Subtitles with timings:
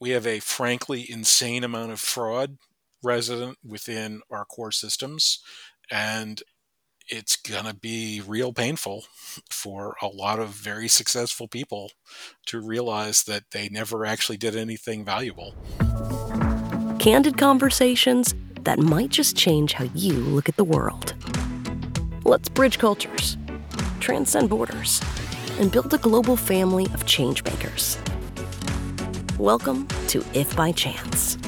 [0.00, 2.56] We have a frankly insane amount of fraud
[3.02, 5.40] resident within our core systems.
[5.90, 6.42] And
[7.08, 9.04] it's going to be real painful
[9.50, 11.90] for a lot of very successful people
[12.46, 15.54] to realize that they never actually did anything valuable.
[16.98, 21.14] Candid conversations that might just change how you look at the world.
[22.24, 23.36] Let's bridge cultures,
[23.98, 25.02] transcend borders,
[25.58, 27.98] and build a global family of changemakers.
[29.40, 31.38] Welcome to If by Chance.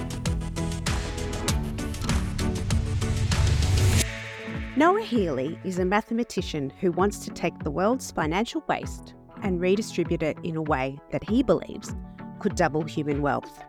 [4.76, 9.12] Noah Healy is a mathematician who wants to take the world's financial waste
[9.42, 11.94] and redistribute it in a way that he believes
[12.38, 13.62] could double human wealth.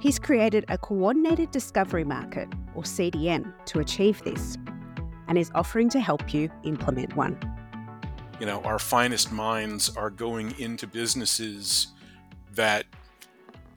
[0.00, 4.56] He's created a Coordinated Discovery Market, or CDM, to achieve this,
[5.28, 7.38] and is offering to help you implement one.
[8.40, 11.88] You know, our finest minds are going into businesses
[12.54, 12.86] that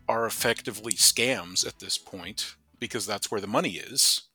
[0.08, 4.28] are effectively scams at this point because that's where the money is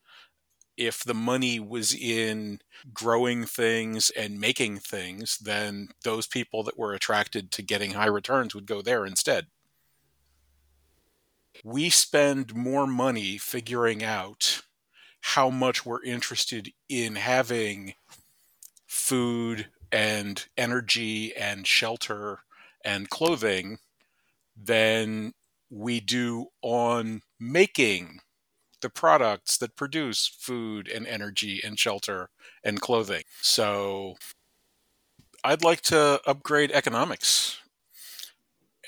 [0.77, 2.59] if the money was in
[2.93, 8.55] growing things and making things, then those people that were attracted to getting high returns
[8.55, 9.47] would go there instead.
[11.63, 14.63] We spend more money figuring out
[15.21, 17.93] how much we're interested in having
[18.87, 22.39] food and energy and shelter
[22.83, 23.77] and clothing
[24.55, 25.33] than
[25.69, 28.19] we do on making
[28.81, 32.29] the products that produce food and energy and shelter
[32.63, 33.23] and clothing.
[33.41, 34.15] So
[35.43, 37.59] I'd like to upgrade economics.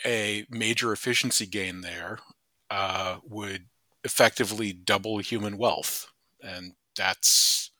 [0.05, 2.19] A major efficiency gain there
[2.69, 3.65] uh, would
[4.03, 6.11] effectively double human wealth,
[6.43, 7.71] and that's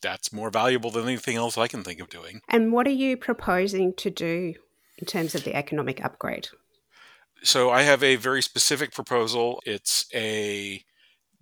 [0.00, 2.40] that's more valuable than anything else I can think of doing.
[2.48, 4.54] And what are you proposing to do
[4.96, 6.48] in terms of the economic upgrade?
[7.42, 9.60] So I have a very specific proposal.
[9.64, 10.82] It's a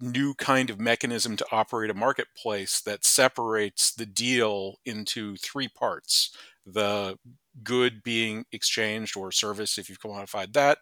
[0.01, 6.37] new kind of mechanism to operate a marketplace that separates the deal into three parts
[6.67, 7.19] the
[7.63, 10.79] good being exchanged or service if you've commodified that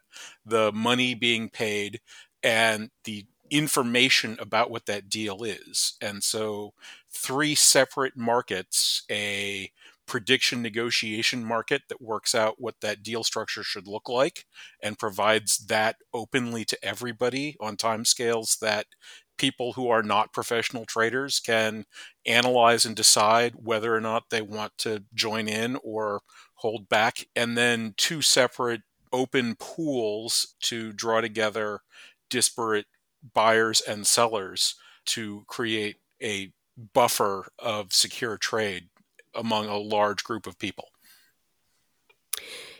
[0.46, 2.00] the money being paid
[2.42, 6.72] and the information about what that deal is and so
[7.12, 9.70] three separate markets a
[10.06, 14.44] prediction negotiation market that works out what that deal structure should look like
[14.82, 18.86] and provides that openly to everybody on timescales that
[19.36, 21.84] people who are not professional traders can
[22.26, 26.20] analyze and decide whether or not they want to join in or
[26.56, 27.26] hold back.
[27.34, 28.82] And then two separate
[29.12, 31.80] open pools to draw together
[32.30, 32.86] disparate
[33.32, 34.76] buyers and sellers
[35.06, 36.52] to create a
[36.92, 38.88] buffer of secure trade
[39.36, 40.88] among a large group of people.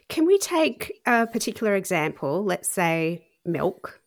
[0.09, 4.01] Can we take a particular example, let's say milk,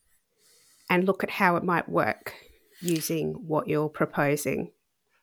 [0.89, 2.33] and look at how it might work
[2.81, 4.71] using what you're proposing?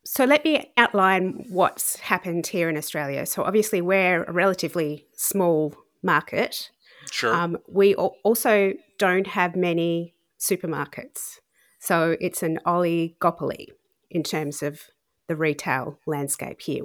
[0.06, 3.24] So, let me outline what's happened here in Australia.
[3.24, 6.70] So, obviously, we're a relatively small market.
[7.10, 7.34] Sure.
[7.34, 11.38] Um, we also don't have many supermarkets.
[11.78, 13.68] So, it's an oligopoly
[14.10, 14.82] in terms of
[15.26, 16.84] the retail landscape here.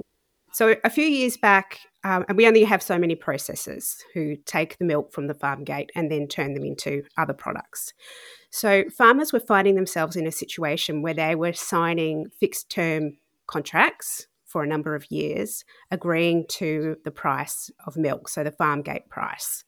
[0.52, 4.78] So a few years back, um, and we only have so many processors who take
[4.78, 7.92] the milk from the farm gate and then turn them into other products.
[8.50, 14.26] So farmers were finding themselves in a situation where they were signing fixed term contracts
[14.44, 19.08] for a number of years, agreeing to the price of milk, so the farm gate
[19.08, 19.64] price.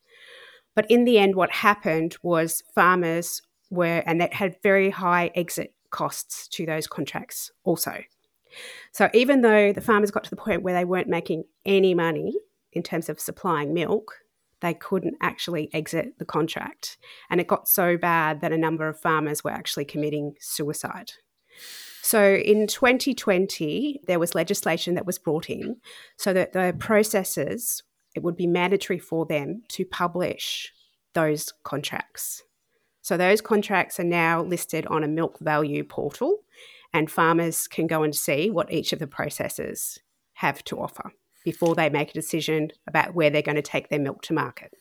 [0.74, 5.74] But in the end, what happened was farmers were, and that had very high exit
[5.90, 8.02] costs to those contracts also.
[8.92, 12.34] So even though the farmers got to the point where they weren't making any money
[12.72, 14.18] in terms of supplying milk,
[14.60, 16.96] they couldn't actually exit the contract.
[17.28, 21.12] And it got so bad that a number of farmers were actually committing suicide.
[22.02, 25.76] So in 2020, there was legislation that was brought in
[26.16, 27.82] so that the processors,
[28.14, 30.72] it would be mandatory for them to publish
[31.14, 32.42] those contracts.
[33.02, 36.38] So those contracts are now listed on a milk value portal
[36.92, 39.98] and farmers can go and see what each of the processors
[40.34, 41.12] have to offer
[41.44, 44.74] before they make a decision about where they're going to take their milk to market.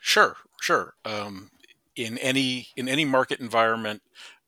[0.00, 0.94] Sure, sure.
[1.04, 1.50] Um,
[1.96, 4.02] in any in any market environment,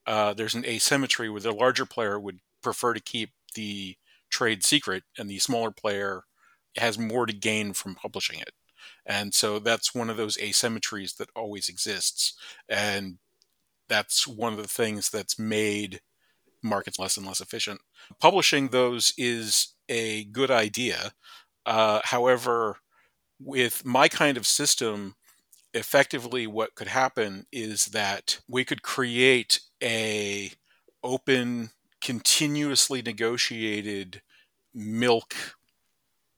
[0.07, 3.97] uh, there's an asymmetry where the larger player would prefer to keep the
[4.31, 6.25] trade secret, and the smaller player
[6.77, 8.53] has more to gain from publishing it.
[9.07, 12.35] And so that's one of those asymmetries that always exists,
[12.69, 13.19] and
[13.89, 16.01] that's one of the things that's made
[16.63, 17.81] markets less and less efficient.
[18.21, 21.13] Publishing those is a good idea.
[21.67, 22.77] Uh, however,
[23.41, 25.15] with my kind of system,
[25.75, 30.53] effectively what could happen is that we could create a
[31.05, 31.71] open
[32.01, 34.23] continuously negotiated
[34.75, 35.35] milk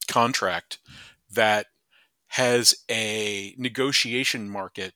[0.07, 0.79] contract
[1.29, 1.67] that
[2.27, 4.93] has a negotiation market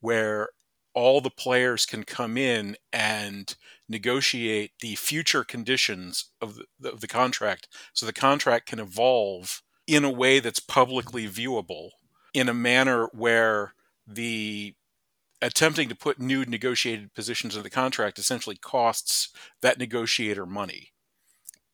[0.00, 0.48] where
[0.94, 3.56] all the players can come in and
[3.88, 10.04] negotiate the future conditions of the, of the contract so the contract can evolve in
[10.04, 11.90] a way that's publicly viewable
[12.32, 13.74] in a manner where
[14.06, 14.74] the
[15.42, 19.28] attempting to put new negotiated positions in the contract essentially costs
[19.60, 20.92] that negotiator money.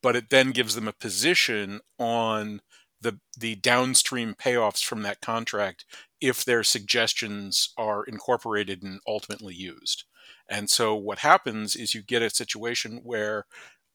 [0.03, 2.63] But it then gives them a position on
[3.01, 5.85] the the downstream payoffs from that contract
[6.21, 10.05] if their suggestions are incorporated and ultimately used.
[10.49, 13.47] And so what happens is you get a situation where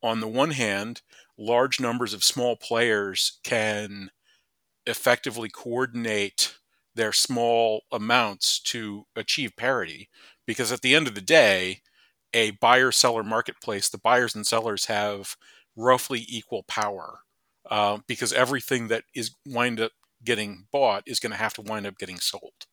[0.04, 1.02] on the one hand,
[1.38, 4.12] large numbers of small players can
[4.86, 6.58] effectively coordinate
[6.96, 10.10] their small amounts to achieve parity
[10.46, 11.82] because at the end of the day,
[12.34, 15.36] a buyer seller marketplace, the buyers and sellers have
[15.76, 17.20] roughly equal power
[17.70, 19.92] uh, because everything that is wind up
[20.24, 22.66] getting bought is going to have to wind up getting sold.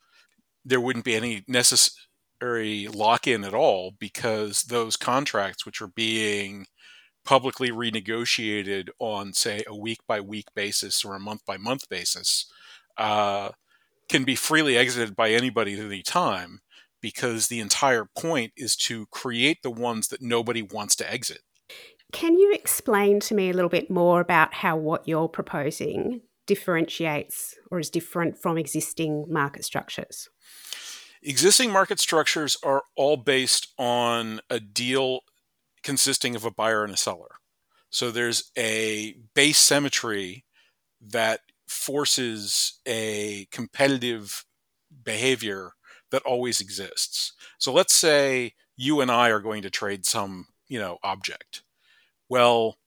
[0.65, 6.67] There wouldn't be any necessary lock in at all because those contracts, which are being
[7.25, 12.51] publicly renegotiated on, say, a week by week basis or a month by month basis,
[12.97, 13.51] uh,
[14.09, 16.61] can be freely exited by anybody at any time
[17.01, 21.41] because the entire point is to create the ones that nobody wants to exit.
[22.13, 27.57] Can you explain to me a little bit more about how what you're proposing differentiates
[27.71, 30.29] or is different from existing market structures?
[31.23, 35.21] Existing market structures are all based on a deal
[35.83, 37.37] consisting of a buyer and a seller.
[37.91, 40.45] So there's a base symmetry
[41.01, 44.45] that forces a competitive
[45.05, 45.73] behavior
[46.11, 47.33] that always exists.
[47.59, 51.63] So let's say you and I are going to trade some, you know, object
[52.33, 52.79] well,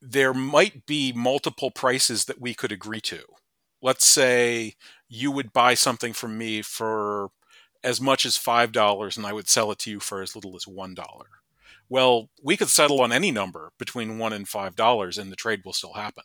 [0.00, 3.22] there might be multiple prices that we could agree to.
[3.82, 4.76] Let's say
[5.10, 7.28] you would buy something from me for
[7.84, 10.64] as much as $5 and I would sell it to you for as little as
[10.64, 10.96] $1.
[11.90, 15.74] Well, we could settle on any number between 1 and $5 and the trade will
[15.74, 16.24] still happen.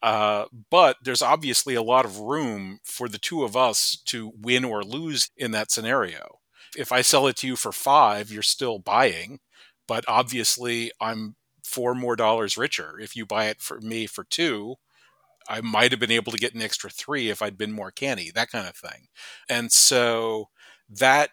[0.00, 4.64] Uh, but there's obviously a lot of room for the two of us to win
[4.64, 6.38] or lose in that scenario.
[6.76, 9.40] If I sell it to you for five, you're still buying,
[9.88, 11.34] but obviously I'm
[11.68, 12.98] four more dollars richer.
[13.00, 14.76] If you buy it for me for two,
[15.48, 18.30] I might have been able to get an extra three if I'd been more canny,
[18.34, 19.08] that kind of thing.
[19.48, 20.48] And so
[20.88, 21.30] that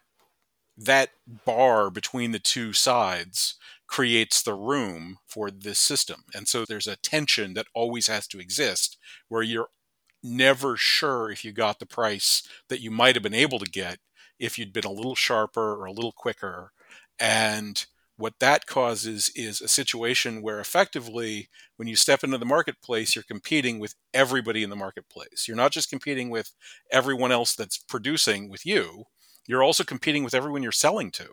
[0.77, 1.09] that
[1.45, 3.55] bar between the two sides
[3.87, 6.23] creates the room for this system.
[6.33, 8.97] And so there's a tension that always has to exist
[9.29, 9.69] where you're
[10.23, 13.99] never sure if you got the price that you might have been able to get
[14.39, 16.71] if you'd been a little sharper or a little quicker.
[17.19, 17.85] And
[18.17, 23.23] what that causes is a situation where effectively when you step into the marketplace you're
[23.23, 25.45] competing with everybody in the marketplace.
[25.47, 26.51] You're not just competing with
[26.91, 29.05] everyone else that's producing with you
[29.47, 31.29] you're also competing with everyone you're selling to.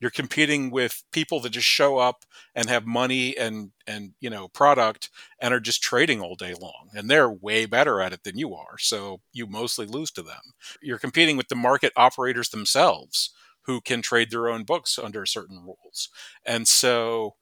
[0.00, 2.24] You're competing with people that just show up
[2.54, 5.08] and have money and and you know product
[5.40, 8.54] and are just trading all day long and they're way better at it than you
[8.54, 10.40] are so you mostly lose to them.
[10.82, 13.32] You're competing with the market operators themselves
[13.66, 16.08] who can trade their own books under certain rules.
[16.46, 17.34] And so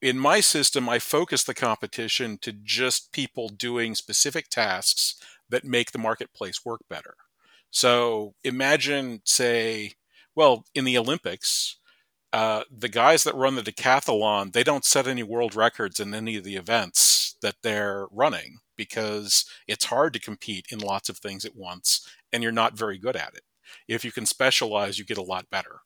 [0.00, 5.16] in my system, I focus the competition to just people doing specific tasks
[5.48, 7.14] that make the marketplace work better.
[7.70, 9.94] So imagine, say,
[10.36, 11.76] well, in the Olympics,
[12.32, 16.36] uh, the guys that run the decathlon, they don't set any world records in any
[16.36, 21.44] of the events that they're running because it's hard to compete in lots of things
[21.44, 23.42] at once and you're not very good at it
[23.86, 25.80] if you can specialize, you get a lot better.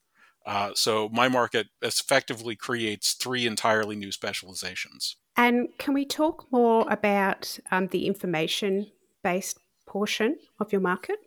[0.45, 5.17] Uh, so my market effectively creates three entirely new specializations.
[5.37, 8.89] And can we talk more about um, the information
[9.23, 11.19] based portion of your market?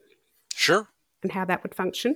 [0.53, 0.89] Sure.
[1.23, 2.15] And how that would function?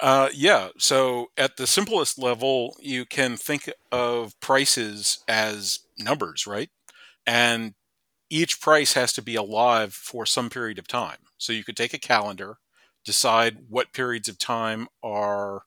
[0.00, 0.68] Uh, yeah.
[0.78, 6.70] So at the simplest level, you can think of prices as numbers, right?
[7.24, 7.74] And
[8.28, 11.18] each price has to be alive for some period of time.
[11.38, 12.56] So you could take a calendar
[13.04, 15.62] decide what periods of time are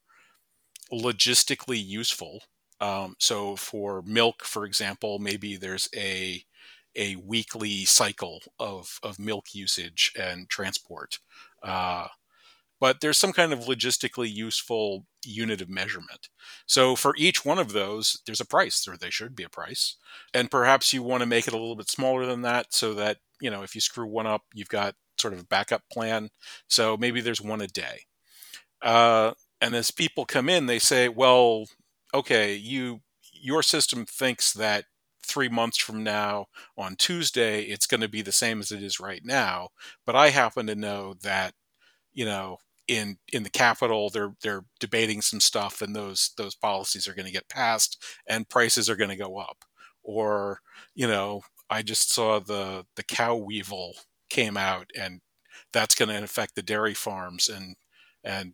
[0.92, 2.44] logistically useful.
[2.80, 6.44] Um, so for milk, for example, maybe there's a
[6.96, 11.20] a weekly cycle of, of milk usage and transport.
[11.62, 12.08] Uh,
[12.80, 16.30] but there's some kind of logistically useful unit of measurement.
[16.66, 19.96] So for each one of those, there's a price, or there should be a price.
[20.34, 23.18] And perhaps you want to make it a little bit smaller than that so that,
[23.42, 26.30] you know, if you screw one up, you've got sort of backup plan.
[26.68, 28.02] So maybe there's one a day.
[28.82, 31.66] Uh, and as people come in, they say, "Well,
[32.14, 33.02] okay, you
[33.34, 34.86] your system thinks that
[35.24, 39.00] three months from now on Tuesday it's going to be the same as it is
[39.00, 39.70] right now,
[40.06, 41.54] but I happen to know that
[42.14, 42.58] you know
[42.88, 47.26] in in the capital they're they're debating some stuff and those those policies are going
[47.26, 49.66] to get passed and prices are going to go up
[50.04, 50.60] or
[50.96, 53.96] you know I just saw the the cow weevil
[54.30, 55.22] came out and
[55.74, 57.76] that's going to affect the dairy farms and
[58.24, 58.54] and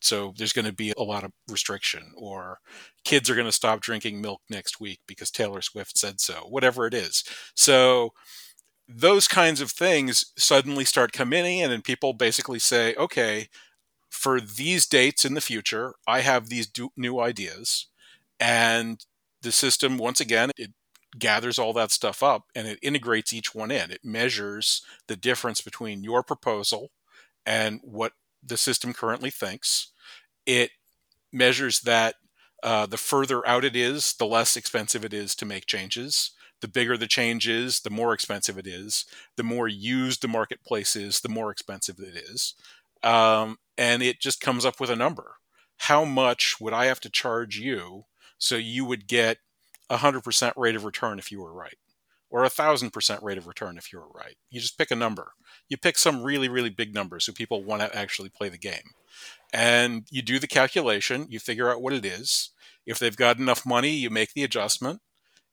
[0.00, 2.58] so there's going to be a lot of restriction or
[3.04, 6.86] kids are going to stop drinking milk next week because Taylor Swift said so whatever
[6.86, 7.22] it is.
[7.54, 8.12] So
[8.88, 13.48] those kinds of things suddenly start coming in and people basically say okay
[14.10, 17.86] for these dates in the future i have these new ideas
[18.40, 19.06] and
[19.42, 20.70] the system once again it
[21.18, 23.90] gathers all that stuff up and it integrates each one in.
[23.90, 26.90] It measures the difference between your proposal
[27.44, 29.88] and what the system currently thinks.
[30.46, 30.70] It
[31.32, 32.16] measures that
[32.62, 36.30] uh, the further out it is, the less expensive it is to make changes.
[36.60, 39.04] The bigger the change is, the more expensive it is.
[39.36, 42.54] The more used the marketplace is, the more expensive it is.
[43.02, 45.34] Um, and it just comes up with a number.
[45.78, 48.04] How much would I have to charge you
[48.38, 49.38] so you would get
[49.98, 51.76] 100% rate of return if you were right,
[52.30, 54.36] or a 1000% rate of return if you were right.
[54.50, 55.32] You just pick a number.
[55.68, 58.92] You pick some really, really big number so people want to actually play the game.
[59.52, 62.50] And you do the calculation, you figure out what it is.
[62.86, 65.00] If they've got enough money, you make the adjustment.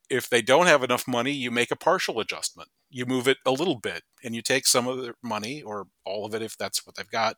[0.10, 2.69] If they don't have enough money, you make a partial adjustment.
[2.89, 6.25] You move it a little bit and you take some of their money or all
[6.25, 7.36] of it if that's what they've got.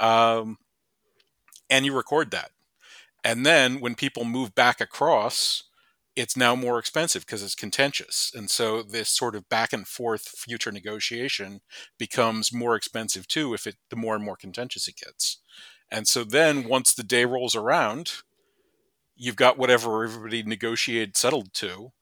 [0.00, 0.56] Um,
[1.68, 2.50] and you record that.
[3.22, 5.64] And then when people move back across,
[6.20, 8.30] it's now more expensive because it's contentious.
[8.34, 11.60] And so this sort of back and forth future negotiation
[11.98, 15.38] becomes more expensive too if it the more and more contentious it gets.
[15.90, 18.12] And so then once the day rolls around,
[19.16, 21.92] you've got whatever everybody negotiated settled to.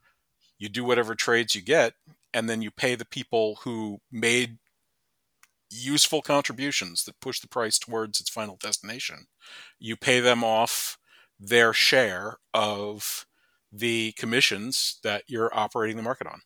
[0.58, 1.94] You do whatever trades you get,
[2.34, 4.58] and then you pay the people who made
[5.70, 9.26] useful contributions that push the price towards its final destination.
[9.78, 10.98] You pay them off
[11.38, 13.27] their share of
[13.72, 16.40] the commissions that you're operating the market on.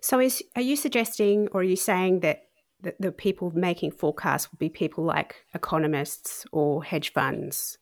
[0.00, 2.44] So, is are you suggesting, or are you saying that
[2.80, 7.78] the, the people making forecasts will be people like economists or hedge funds,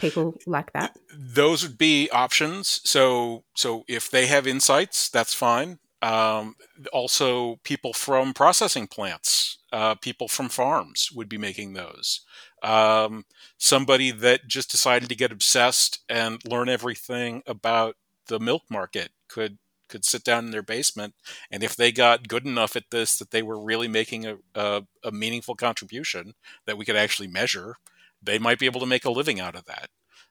[0.00, 0.96] people like that?
[1.16, 2.80] Those would be options.
[2.84, 5.78] So, so if they have insights, that's fine.
[6.00, 6.54] Um,
[6.92, 12.20] also, people from processing plants, uh, people from farms would be making those
[12.62, 13.24] um,
[13.56, 17.96] somebody that just decided to get obsessed and learn everything about
[18.26, 21.14] the milk market could could sit down in their basement.
[21.50, 24.82] And if they got good enough at this that they were really making a, a,
[25.02, 26.34] a meaningful contribution
[26.66, 27.76] that we could actually measure
[28.22, 29.88] they might be able to make a living out of that.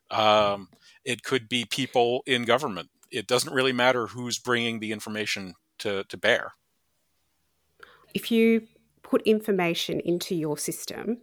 [0.09, 0.69] Um,
[1.03, 2.89] it could be people in government.
[3.11, 6.53] It doesn't really matter who's bringing the information to, to bear.
[8.13, 8.67] If you
[9.03, 11.19] put information into your system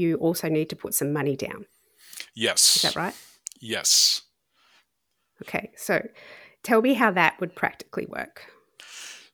[0.00, 1.66] you also need to put some money down.
[2.34, 2.76] Yes.
[2.76, 3.14] Is that right?
[3.60, 4.22] Yes.
[5.42, 5.70] Okay.
[5.76, 6.06] So
[6.62, 8.46] tell me how that would practically work.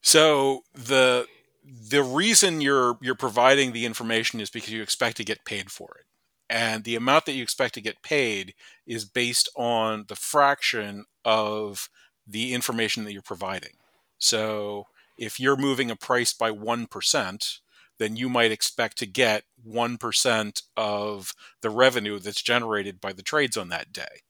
[0.02, 1.26] So the
[1.64, 5.96] the reason you're you're providing the information is because you expect to get paid for
[5.98, 6.06] it.
[6.48, 8.54] And the amount that you expect to get paid
[8.86, 11.88] is based on the fraction of
[12.26, 13.72] the information that you're providing.
[14.18, 14.86] So
[15.18, 17.58] if you're moving a price by 1%,
[17.98, 23.56] then you might expect to get 1% of the revenue that's generated by the trades
[23.56, 24.22] on that day.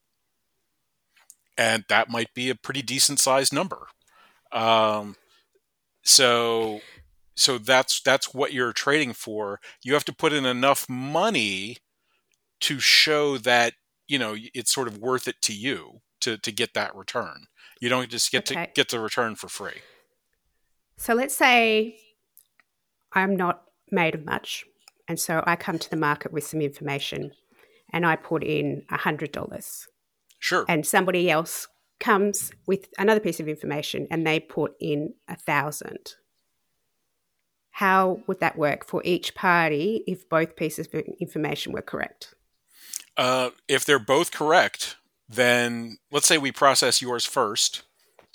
[1.58, 3.88] And that might be a pretty decent sized number.
[4.52, 5.16] Um,
[6.04, 6.80] so
[7.34, 9.60] so that's that's what you're trading for.
[9.82, 11.78] You have to put in enough money
[12.60, 13.74] to show that
[14.08, 17.46] you know it's sort of worth it to you to to get that return.
[17.80, 18.66] You don't just get okay.
[18.66, 19.82] to get the return for free.
[20.96, 21.98] So let's say
[23.16, 24.64] I'm not made of much.
[25.08, 27.32] And so I come to the market with some information
[27.92, 29.86] and I put in $100.
[30.38, 30.64] Sure.
[30.68, 31.66] And somebody else
[31.98, 36.14] comes with another piece of information and they put in a thousand.
[37.70, 42.34] How would that work for each party if both pieces of information were correct?
[43.16, 44.96] Uh, if they're both correct,
[45.28, 47.82] then let's say we process yours first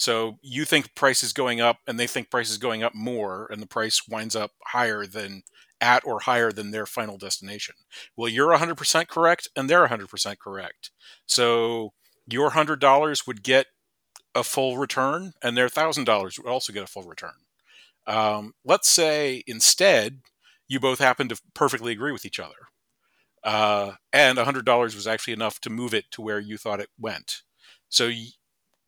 [0.01, 3.47] so you think price is going up and they think price is going up more
[3.51, 5.43] and the price winds up higher than
[5.79, 7.75] at or higher than their final destination.
[8.17, 10.89] Well, you're 100% correct and they're 100% correct.
[11.27, 11.93] So
[12.25, 13.67] your $100 would get
[14.33, 17.35] a full return and their $1,000 would also get a full return.
[18.07, 20.21] Um, let's say instead
[20.67, 22.55] you both happen to perfectly agree with each other.
[23.43, 27.43] Uh, and $100 was actually enough to move it to where you thought it went.
[27.87, 28.09] So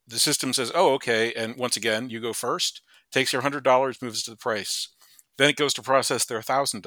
[0.07, 1.33] the system says, oh, okay.
[1.33, 2.81] And once again, you go first,
[3.11, 4.89] takes your $100, moves to the price.
[5.37, 6.83] Then it goes to process their $1,000.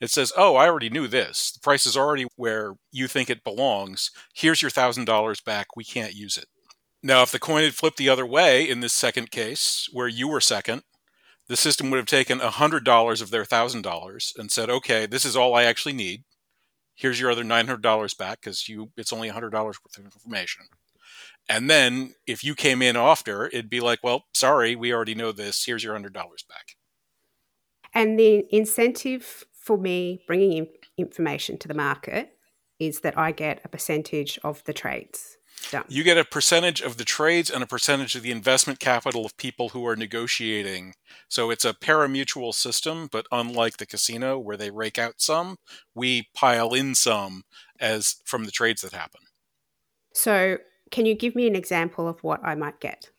[0.00, 1.52] It says, oh, I already knew this.
[1.52, 4.10] The price is already where you think it belongs.
[4.34, 5.68] Here's your $1,000 back.
[5.76, 6.46] We can't use it.
[7.02, 10.26] Now, if the coin had flipped the other way in this second case, where you
[10.26, 10.82] were second,
[11.48, 15.54] the system would have taken $100 of their $1,000 and said, okay, this is all
[15.54, 16.24] I actually need.
[16.94, 20.66] Here's your other $900 back because you it's only $100 worth of information.
[21.48, 25.32] And then if you came in after, it'd be like, well, sorry, we already know
[25.32, 25.64] this.
[25.64, 26.76] Here's your $100 back.
[27.92, 32.36] And the incentive for me bringing information to the market
[32.78, 35.36] is that I get a percentage of the trades
[35.70, 35.84] done.
[35.88, 39.36] You get a percentage of the trades and a percentage of the investment capital of
[39.36, 40.94] people who are negotiating.
[41.28, 45.56] So it's a pari-mutuel system, but unlike the casino where they rake out some,
[45.94, 47.44] we pile in some
[47.80, 49.20] as from the trades that happen.
[50.12, 50.58] So,
[50.94, 53.10] can you give me an example of what I might get?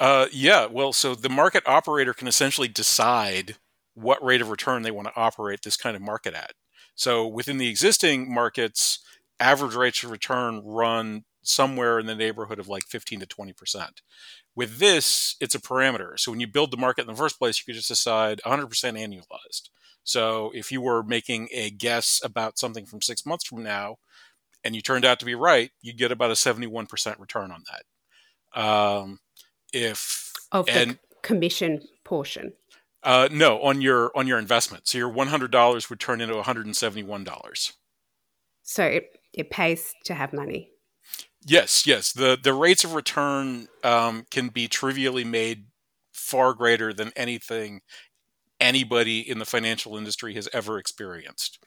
[0.00, 3.56] Uh, yeah, well, so the market operator can essentially decide
[3.92, 6.52] what rate of return they want to operate this kind of market at.
[6.94, 9.00] So within the existing markets,
[9.38, 13.88] average rates of return run somewhere in the neighborhood of like 15 to 20%.
[14.56, 16.18] With this, it's a parameter.
[16.18, 18.68] So when you build the market in the first place, you could just decide 100%
[18.70, 19.68] annualized.
[20.04, 23.96] So if you were making a guess about something from six months from now,
[24.64, 28.60] and you turned out to be right, you'd get about a 71% return on that.
[28.60, 29.20] Um,
[29.72, 32.52] if of the and, commission portion.
[33.02, 34.88] Uh, no, on your on your investment.
[34.88, 37.74] So your one hundred dollars would turn into one hundred and seventy one dollars.
[38.62, 40.70] So it it pays to have money.
[41.44, 42.12] Yes, yes.
[42.12, 45.66] The the rates of return um, can be trivially made
[46.12, 47.82] far greater than anything
[48.60, 51.64] anybody in the financial industry has ever experienced.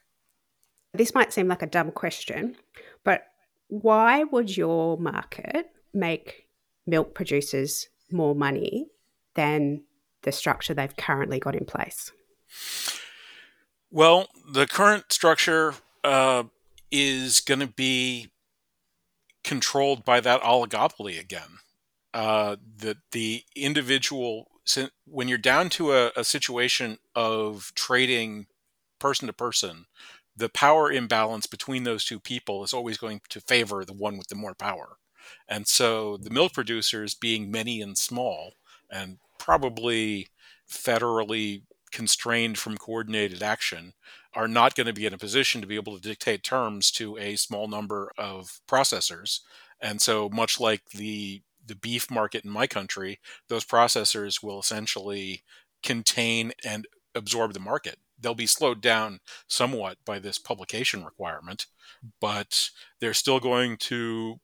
[0.93, 2.57] This might seem like a dumb question,
[3.03, 3.23] but
[3.67, 6.47] why would your market make
[6.85, 8.87] milk producers more money
[9.35, 9.83] than
[10.23, 12.11] the structure they've currently got in place?
[13.89, 16.43] Well, the current structure uh,
[16.91, 18.29] is going to be
[19.43, 21.59] controlled by that oligopoly again.
[22.13, 24.51] Uh, the the individual
[25.05, 28.47] when you're down to a, a situation of trading
[28.99, 29.85] person to person,
[30.35, 34.27] the power imbalance between those two people is always going to favor the one with
[34.27, 34.97] the more power.
[35.47, 38.53] And so the milk producers, being many and small,
[38.89, 40.27] and probably
[40.69, 43.93] federally constrained from coordinated action
[44.33, 47.17] are not going to be in a position to be able to dictate terms to
[47.17, 49.41] a small number of processors.
[49.81, 55.43] And so, much like the the beef market in my country, those processors will essentially
[55.83, 57.97] contain and absorb the market.
[58.21, 61.67] They'll be slowed down somewhat by this publication requirement,
[62.19, 64.39] but they're still going to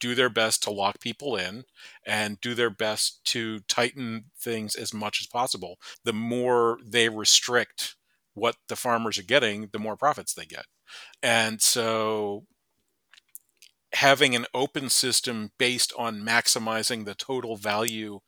[0.00, 1.64] do their best to lock people in
[2.06, 5.78] and do their best to tighten things as much as possible.
[6.04, 7.96] The more they restrict
[8.34, 10.66] what the farmers are getting, the more profits they get.
[11.22, 12.44] And so
[13.92, 18.20] having an open system based on maximizing the total value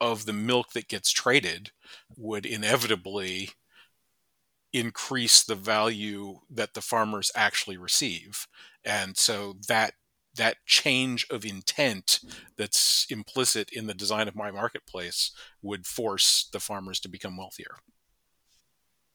[0.00, 1.70] of the milk that gets traded
[2.16, 3.50] would inevitably
[4.72, 8.46] increase the value that the farmers actually receive.
[8.84, 9.94] And so that
[10.34, 12.20] that change of intent
[12.56, 15.30] that's implicit in the design of my marketplace
[15.60, 17.76] would force the farmers to become wealthier.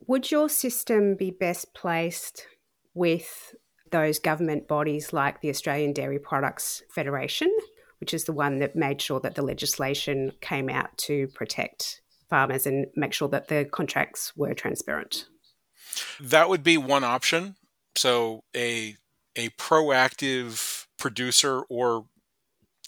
[0.06, 2.46] Would your system be best placed
[2.94, 3.56] with
[3.92, 7.52] those government bodies like the Australian Dairy Products Federation,
[8.00, 12.68] which is the one that made sure that the legislation came out to protect farmers
[12.68, 15.26] and make sure that the contracts were transparent?
[16.20, 17.56] That would be one option.
[17.96, 18.96] So a
[19.36, 22.06] a proactive producer or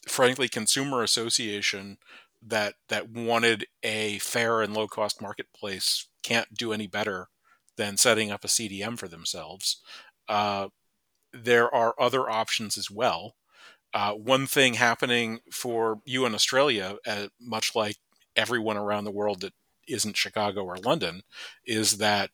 [0.08, 1.98] frankly consumer association
[2.42, 7.28] that that wanted a fair and low cost marketplace can't do any better
[7.78, 9.82] than setting up a CDM for themselves.
[10.28, 10.70] Uh,
[11.34, 13.36] there are other options as well.
[13.94, 17.98] Uh, one thing happening for you in Australia, uh, much like
[18.36, 19.54] everyone around the world that
[19.88, 21.24] isn't Chicago or London,
[21.66, 22.30] is that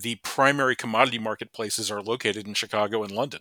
[0.00, 3.40] the primary commodity marketplaces are located in Chicago and London.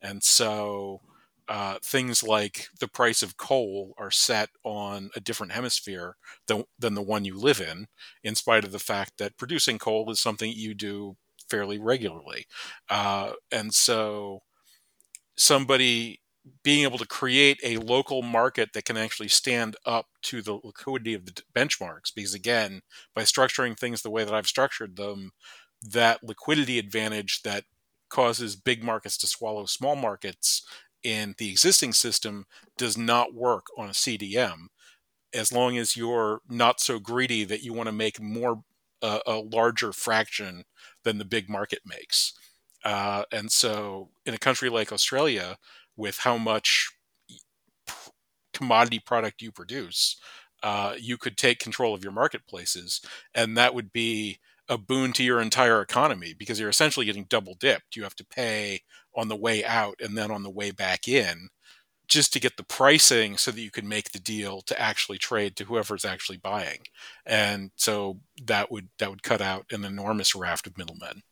[0.00, 1.00] And so
[1.48, 6.16] uh, things like the price of coal are set on a different hemisphere
[6.46, 7.86] than, than the one you live in,
[8.22, 11.16] in spite of the fact that producing coal is something you do
[11.48, 12.46] fairly regularly.
[12.90, 14.42] Uh, and so
[15.36, 16.20] somebody
[16.62, 21.14] being able to create a local market that can actually stand up to the liquidity
[21.14, 22.80] of the benchmarks because again
[23.14, 25.32] by structuring things the way that i've structured them
[25.82, 27.64] that liquidity advantage that
[28.08, 30.66] causes big markets to swallow small markets
[31.02, 34.66] in the existing system does not work on a cdm
[35.34, 38.62] as long as you're not so greedy that you want to make more
[39.02, 40.64] uh, a larger fraction
[41.04, 42.32] than the big market makes.
[42.84, 45.56] Uh, and so in a country like australia
[45.96, 46.88] with how much
[48.52, 50.16] commodity product you produce,
[50.62, 53.00] uh, you could take control of your marketplaces,
[53.34, 57.54] and that would be a boon to your entire economy because you're essentially getting double
[57.54, 57.96] dipped.
[57.96, 58.82] You have to pay
[59.14, 61.48] on the way out and then on the way back in
[62.08, 65.56] just to get the pricing so that you can make the deal to actually trade
[65.56, 66.80] to whoever's actually buying.
[67.26, 71.22] And so that would that would cut out an enormous raft of middlemen.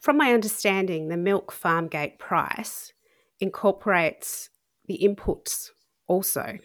[0.00, 2.92] From my understanding, the milk farm gate price
[3.40, 4.50] incorporates
[4.86, 5.70] the inputs
[6.06, 6.58] also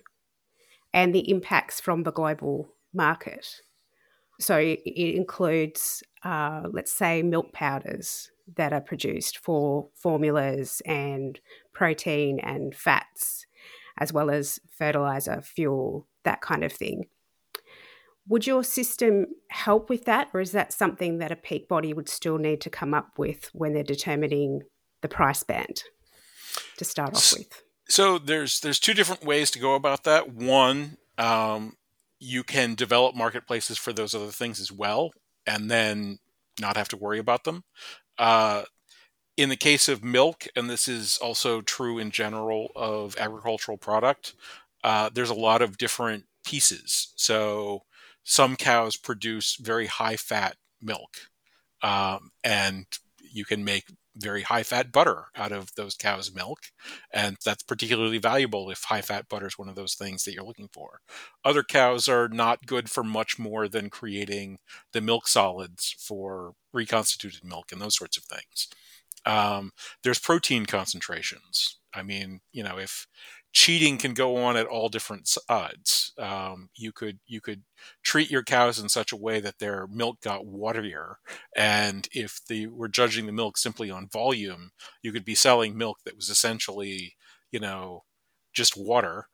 [0.93, 3.61] and the impacts from the global market.
[4.39, 11.39] So it includes, uh, let's say, milk powders that are produced for formulas and
[11.73, 13.45] protein and fats,
[13.97, 17.05] as well as fertilizer, fuel, that kind of thing.
[18.27, 22.07] Would your system help with that, or is that something that a peak body would
[22.07, 24.61] still need to come up with when they're determining
[25.01, 25.83] the price band?
[26.77, 27.63] to start off with?
[27.87, 30.33] So there's there's two different ways to go about that.
[30.33, 31.75] One, um,
[32.19, 35.11] you can develop marketplaces for those other things as well,
[35.47, 36.19] and then
[36.59, 37.63] not have to worry about them.
[38.17, 38.63] Uh,
[39.37, 44.35] in the case of milk, and this is also true in general of agricultural product,
[44.83, 47.13] uh, there's a lot of different pieces.
[47.15, 47.83] So
[48.23, 51.29] some cows produce very high fat milk,
[51.81, 52.85] um, and
[53.31, 53.85] you can make
[54.19, 56.59] very high fat butter out of those cows' milk.
[57.11, 60.43] And that's particularly valuable if high fat butter is one of those things that you're
[60.43, 60.99] looking for.
[61.43, 64.59] Other cows are not good for much more than creating
[64.93, 68.67] the milk solids for reconstituted milk and those sorts of things.
[69.25, 69.71] Um,
[70.03, 71.77] there's protein concentrations.
[71.93, 73.07] I mean, you know, if
[73.51, 76.13] cheating can go on at all different sides.
[76.17, 77.63] Um, you could you could
[78.03, 81.15] treat your cows in such a way that their milk got waterier,
[81.55, 85.97] and if they were judging the milk simply on volume, you could be selling milk
[86.05, 87.15] that was essentially
[87.51, 88.03] you know
[88.53, 89.27] just water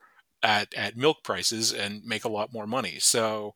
[0.44, 2.98] at at milk prices and make a lot more money.
[3.00, 3.56] So.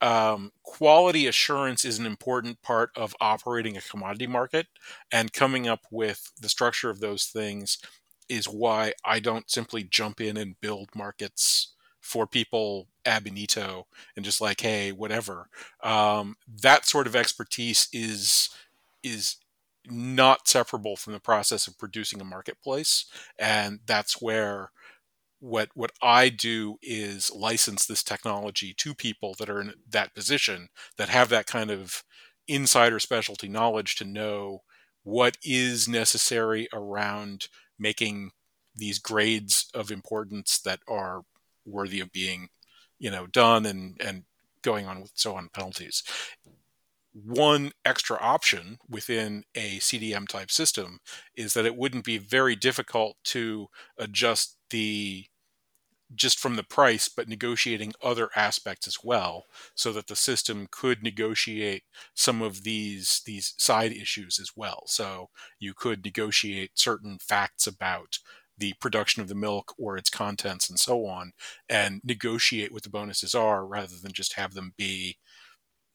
[0.00, 4.68] Um, quality assurance is an important part of operating a commodity market
[5.10, 7.78] and coming up with the structure of those things
[8.28, 13.86] is why I don't simply jump in and build markets for people ab initio
[14.16, 15.48] and just like hey whatever.
[15.82, 18.50] Um, that sort of expertise is
[19.02, 19.36] is
[19.90, 23.06] not separable from the process of producing a marketplace
[23.38, 24.70] and that's where
[25.40, 30.68] what what I do is license this technology to people that are in that position
[30.96, 32.02] that have that kind of
[32.48, 34.62] insider specialty knowledge to know
[35.04, 38.30] what is necessary around making
[38.74, 41.22] these grades of importance that are
[41.64, 42.48] worthy of being,
[42.98, 44.24] you know, done and and
[44.62, 46.02] going on with so on penalties.
[47.12, 50.98] One extra option within a CDM type system
[51.36, 55.26] is that it wouldn't be very difficult to adjust the
[56.14, 59.44] just from the price, but negotiating other aspects as well,
[59.74, 64.84] so that the system could negotiate some of these these side issues as well.
[64.86, 68.18] So you could negotiate certain facts about
[68.56, 71.32] the production of the milk or its contents and so on,
[71.68, 75.18] and negotiate what the bonuses are rather than just have them be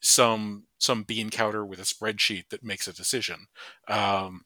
[0.02, 3.48] some some bean counter with a spreadsheet that makes a decision.
[3.88, 4.46] Um,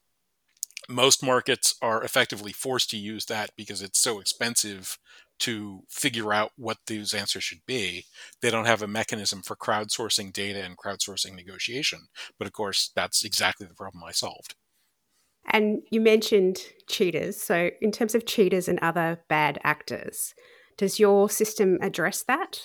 [0.89, 4.97] most markets are effectively forced to use that because it's so expensive
[5.39, 8.05] to figure out what those answers should be.
[8.41, 12.07] They don't have a mechanism for crowdsourcing data and crowdsourcing negotiation.
[12.37, 14.55] But of course, that's exactly the problem I solved.
[15.49, 17.41] And you mentioned cheaters.
[17.41, 20.33] So, in terms of cheaters and other bad actors,
[20.77, 22.61] does your system address that?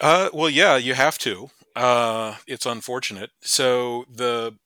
[0.00, 1.50] Uh, well, yeah, you have to.
[1.76, 3.30] Uh, it's unfortunate.
[3.42, 4.56] So the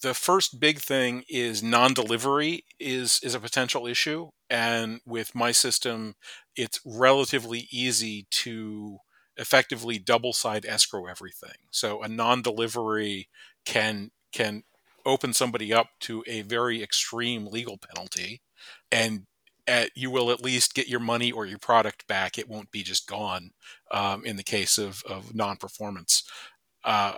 [0.00, 6.14] the first big thing is non-delivery is is a potential issue and with my system
[6.56, 8.98] it's relatively easy to
[9.36, 11.56] effectively double side escrow everything.
[11.70, 13.28] So a non-delivery
[13.64, 14.64] can can
[15.06, 18.42] open somebody up to a very extreme legal penalty
[18.90, 19.26] and
[19.66, 22.38] at, you will at least get your money or your product back.
[22.38, 23.50] It won't be just gone
[23.90, 26.24] um, in the case of, of non-performance.
[26.84, 27.14] Uh,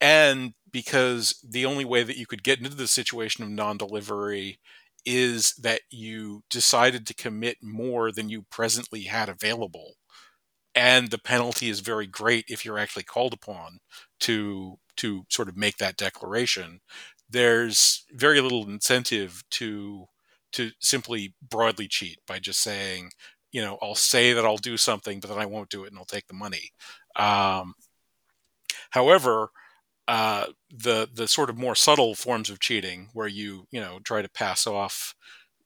[0.00, 4.60] and because the only way that you could get into the situation of non-delivery
[5.04, 9.94] is that you decided to commit more than you presently had available.
[10.74, 13.78] And the penalty is very great if you're actually called upon
[14.20, 16.80] to to sort of make that declaration.
[17.28, 20.06] There's very little incentive to
[20.52, 23.10] to simply broadly cheat by just saying,
[23.52, 25.98] you know, I'll say that I'll do something, but then I won't do it and
[25.98, 26.70] I'll take the money.
[27.16, 27.74] Um,
[28.90, 29.50] however,
[30.08, 34.22] uh, the the sort of more subtle forms of cheating, where you you know try
[34.22, 35.14] to pass off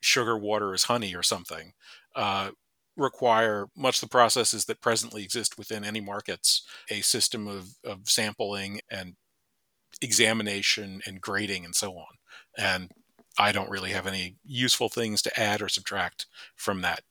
[0.01, 1.72] sugar water as honey or something,
[2.14, 2.51] uh,
[2.96, 8.81] require much the processes that presently exist within any markets, a system of, of sampling
[8.90, 9.14] and
[10.03, 12.07] examination and grading and so on.
[12.57, 12.90] And
[13.38, 17.03] I don't really have any useful things to add or subtract from that.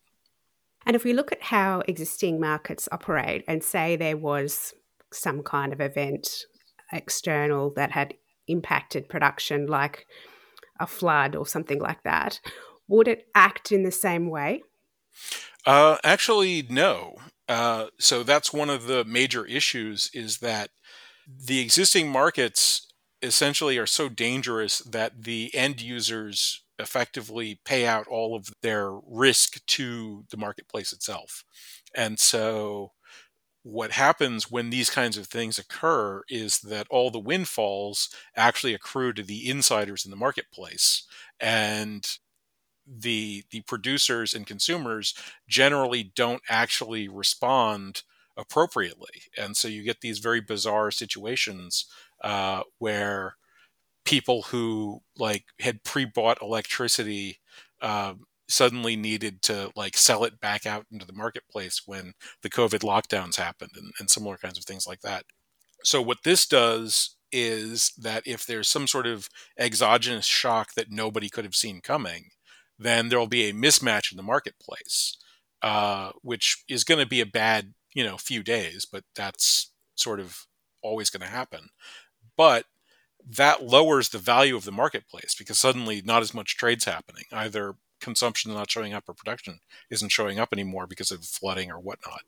[0.85, 4.73] And if we look at how existing markets operate and say there was
[5.11, 6.45] some kind of event
[6.91, 8.13] external that had
[8.47, 10.07] impacted production, like
[10.79, 12.39] a flood or something like that,
[12.87, 14.63] would it act in the same way?
[15.65, 17.17] Uh, actually, no.
[17.49, 20.69] Uh, so that's one of the major issues is that
[21.27, 22.87] the existing markets
[23.21, 29.65] essentially are so dangerous that the end users effectively pay out all of their risk
[29.65, 31.43] to the marketplace itself.
[31.95, 32.91] And so
[33.67, 39.11] what happens when these kinds of things occur is that all the windfalls actually accrue
[39.11, 41.03] to the insiders in the marketplace
[41.39, 42.17] and
[42.87, 45.13] the the producers and consumers
[45.49, 48.03] generally don't actually respond
[48.37, 49.23] appropriately.
[49.37, 51.87] And so you get these very bizarre situations
[52.23, 53.35] uh, where
[54.05, 57.39] people who like had pre-bought electricity
[57.81, 62.79] um, suddenly needed to like sell it back out into the marketplace when the COVID
[62.79, 65.25] lockdowns happened and, and similar kinds of things like that.
[65.83, 71.29] So what this does is that if there's some sort of exogenous shock that nobody
[71.29, 72.29] could have seen coming,
[72.79, 75.17] then there will be a mismatch in the marketplace,
[75.61, 80.19] uh, which is going to be a bad, you know, few days, but that's sort
[80.19, 80.45] of
[80.81, 81.69] always going to happen.
[82.37, 82.65] But
[83.29, 87.25] that lowers the value of the marketplace because suddenly not as much trades happening.
[87.31, 91.71] Either consumption is not showing up or production isn't showing up anymore because of flooding
[91.71, 92.21] or whatnot.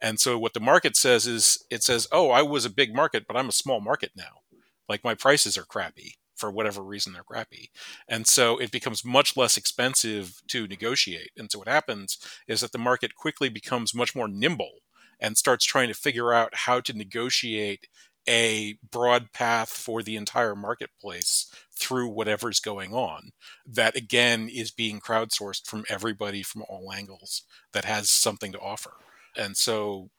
[0.00, 3.24] And so what the market says is it says, oh, I was a big market,
[3.26, 4.42] but I'm a small market now.
[4.88, 7.70] Like my prices are crappy for whatever reason they're crappy.
[8.08, 11.30] And so it becomes much less expensive to negotiate.
[11.36, 14.80] And so what happens is that the market quickly becomes much more nimble
[15.20, 17.88] and starts trying to figure out how to negotiate
[18.28, 23.32] a broad path for the entire marketplace through whatever's going on
[23.66, 28.92] that again is being crowdsourced from everybody from all angles that has something to offer.
[29.36, 30.10] And so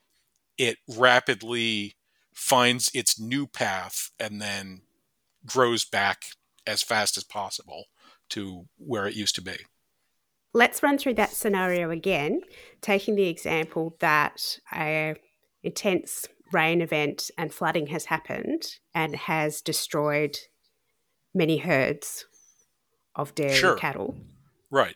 [0.58, 1.96] it rapidly
[2.34, 4.82] finds its new path and then
[5.46, 6.26] grows back
[6.68, 7.86] as fast as possible
[8.30, 9.58] to where it used to be.
[10.54, 12.42] Let's run through that scenario again
[12.82, 15.16] taking the example that a
[15.64, 20.38] intense rain event and flooding has happened and has destroyed
[21.36, 22.26] many herds
[23.16, 23.76] of dairy sure.
[23.76, 24.16] cattle.
[24.72, 24.96] Right.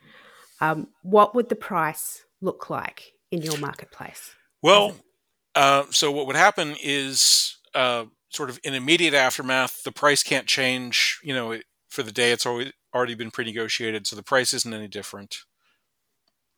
[0.62, 4.36] Um, what would the price look like in your marketplace?
[4.62, 4.96] Well,
[5.56, 10.48] uh, so what would happen is uh, sort of in immediate aftermath, the price can't
[10.48, 11.20] change.
[11.24, 14.88] You know, for the day, it's always already been pre-negotiated, so the price isn't any
[14.88, 15.40] different.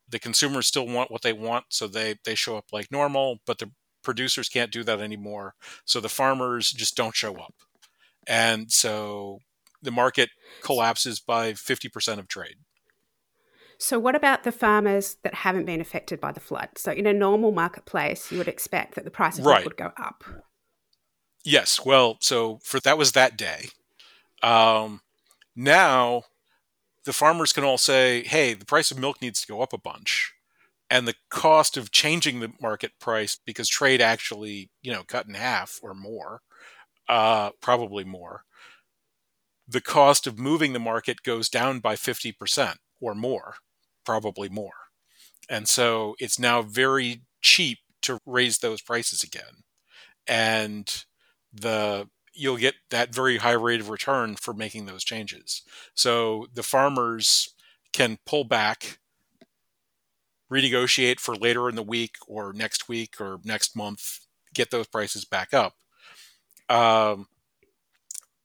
[0.08, 3.58] The consumers still want what they want, so they they show up like normal, but
[3.58, 3.70] the
[4.02, 5.54] producers can't do that anymore.
[5.84, 7.54] So the farmers just don't show up.
[8.26, 9.40] And so
[9.82, 10.30] the market
[10.62, 12.56] collapses by 50% of trade.
[13.78, 16.70] So, what about the farmers that haven't been affected by the flood?
[16.76, 19.64] So, in a normal marketplace, you would expect that the price of right.
[19.64, 20.22] would go up.
[21.44, 21.84] Yes.
[21.84, 23.70] Well, so for that was that day.
[24.40, 25.00] Um,
[25.56, 26.22] now,
[27.04, 29.78] the farmers can all say, "Hey, the price of milk needs to go up a
[29.78, 30.32] bunch,"
[30.88, 35.34] and the cost of changing the market price because trade actually you know cut in
[35.34, 36.42] half or more
[37.08, 38.44] uh, probably more
[39.72, 43.56] the cost of moving the market goes down by 50% or more
[44.04, 44.72] probably more.
[45.48, 49.64] And so it's now very cheap to raise those prices again.
[50.26, 51.04] And
[51.52, 55.62] the you'll get that very high rate of return for making those changes.
[55.94, 57.54] So the farmers
[57.92, 58.98] can pull back
[60.50, 64.20] renegotiate for later in the week or next week or next month,
[64.54, 65.74] get those prices back up.
[66.68, 67.26] Um,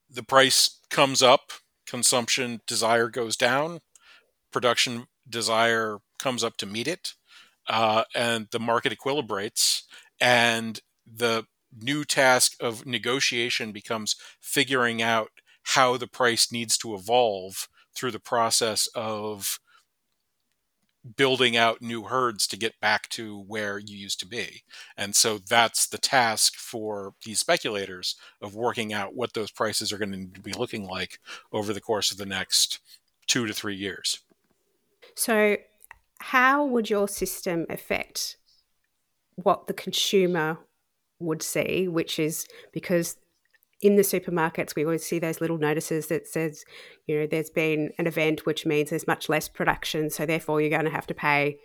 [0.09, 1.51] the price comes up,
[1.85, 3.79] consumption desire goes down,
[4.51, 7.13] production desire comes up to meet it,
[7.67, 9.83] uh, and the market equilibrates,
[10.19, 11.45] and the
[11.79, 15.29] new task of negotiation becomes figuring out
[15.63, 19.59] how the price needs to evolve through the process of
[21.15, 24.63] building out new herds to get back to where you used to be.
[24.97, 29.97] And so that's the task for these speculators of working out what those prices are
[29.97, 31.19] going to be looking like
[31.51, 32.79] over the course of the next
[33.27, 34.19] two to three years.
[35.15, 35.57] So,
[36.19, 38.37] how would your system affect
[39.35, 40.57] what the consumer
[41.19, 43.17] would see, which is because
[43.81, 46.65] in the supermarkets, we always see those little notices that says,
[47.05, 50.09] you know, there's been an event, which means there's much less production.
[50.09, 51.57] So therefore, you're going to have to pay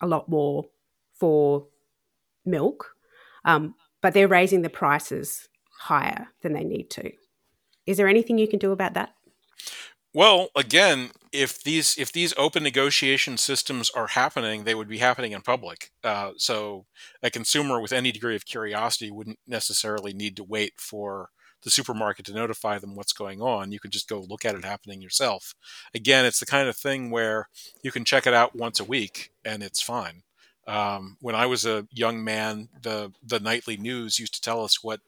[0.00, 0.66] a lot more
[1.18, 1.66] for
[2.46, 2.94] milk.
[3.44, 5.48] Um, but they're raising the prices
[5.80, 7.10] higher than they need to.
[7.86, 9.14] Is there anything you can do about that?
[10.12, 15.32] Well, again, if these if these open negotiation systems are happening, they would be happening
[15.32, 15.92] in public.
[16.02, 16.86] Uh, so
[17.22, 21.28] a consumer with any degree of curiosity wouldn't necessarily need to wait for
[21.62, 23.72] the supermarket to notify them what's going on.
[23.72, 25.54] You could just go look at it happening yourself.
[25.94, 27.48] Again, it's the kind of thing where
[27.82, 30.22] you can check it out once a week and it's fine.
[30.66, 34.84] Um, when I was a young man, the the nightly news used to tell us
[34.84, 35.00] what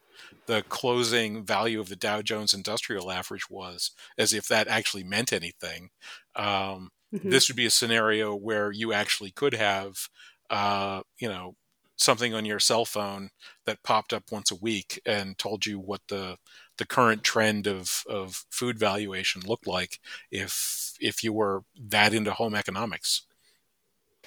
[0.46, 5.32] the closing value of the Dow Jones Industrial Average was, as if that actually meant
[5.32, 5.90] anything.
[6.34, 7.30] Um, mm-hmm.
[7.30, 10.08] This would be a scenario where you actually could have,
[10.50, 11.54] uh, you know,
[12.02, 13.30] something on your cell phone
[13.66, 16.36] that popped up once a week and told you what the
[16.78, 22.32] the current trend of, of food valuation looked like if if you were that into
[22.32, 23.22] home economics.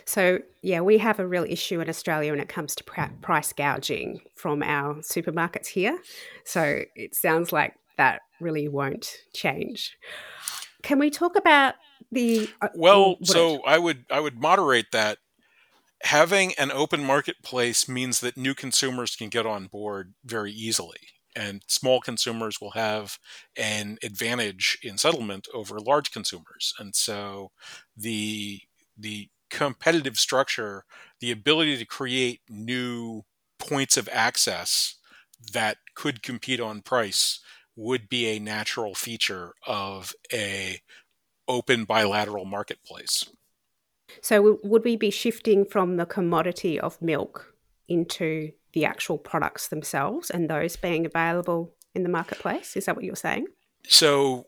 [0.06, 2.84] So yeah, we have a real issue in Australia when it comes to
[3.22, 6.00] price gouging from our supermarkets here.
[6.44, 9.98] So it sounds like that really won't change.
[10.84, 11.76] Can we talk about
[12.12, 13.18] the uh, well?
[13.24, 15.18] So I would I would moderate that
[16.06, 21.00] having an open marketplace means that new consumers can get on board very easily
[21.36, 23.18] and small consumers will have
[23.58, 26.74] an advantage in settlement over large consumers.
[26.80, 27.52] And so
[27.98, 28.62] the
[28.98, 30.86] the competitive structure
[31.20, 33.24] the ability to create new
[33.60, 34.96] points of access
[35.54, 37.39] that could compete on price
[37.76, 40.80] would be a natural feature of a
[41.48, 43.26] open bilateral marketplace
[44.22, 47.54] so, would we be shifting from the commodity of milk
[47.88, 52.76] into the actual products themselves and those being available in the marketplace?
[52.76, 53.48] Is that what you're saying?
[53.88, 54.48] So,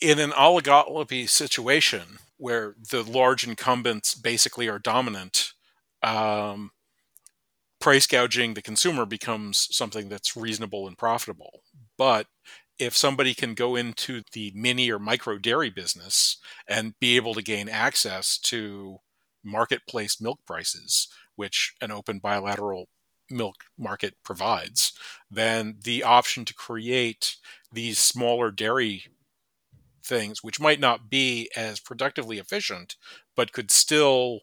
[0.00, 5.52] in an oligopoly situation where the large incumbents basically are dominant,
[6.02, 6.70] um,
[7.80, 11.62] price gouging the consumer becomes something that's reasonable and profitable.
[11.98, 12.26] But
[12.80, 17.42] if somebody can go into the mini or micro dairy business and be able to
[17.42, 18.98] gain access to
[19.44, 22.88] marketplace milk prices, which an open bilateral
[23.30, 24.94] milk market provides,
[25.30, 27.36] then the option to create
[27.70, 29.04] these smaller dairy
[30.02, 32.96] things, which might not be as productively efficient,
[33.36, 34.40] but could still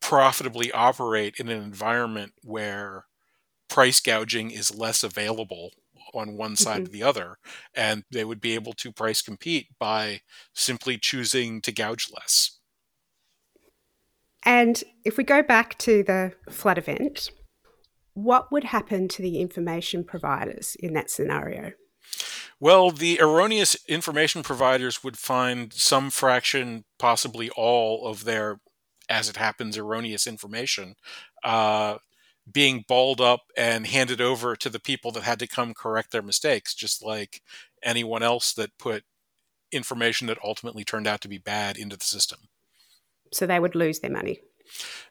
[0.00, 3.06] profitably operate in an environment where
[3.68, 5.70] price gouging is less available
[6.14, 6.86] on one side mm-hmm.
[6.86, 7.36] or the other,
[7.74, 10.20] and they would be able to price compete by
[10.54, 12.58] simply choosing to gouge less.
[14.44, 17.30] And if we go back to the flood event,
[18.14, 21.72] what would happen to the information providers in that scenario?
[22.60, 28.58] Well, the erroneous information providers would find some fraction, possibly all, of their,
[29.08, 30.94] as it happens, erroneous information
[31.44, 31.98] uh,
[32.52, 36.22] being balled up and handed over to the people that had to come correct their
[36.22, 37.42] mistakes, just like
[37.82, 39.04] anyone else that put
[39.72, 42.38] information that ultimately turned out to be bad into the system.
[43.32, 44.40] So they would lose their money.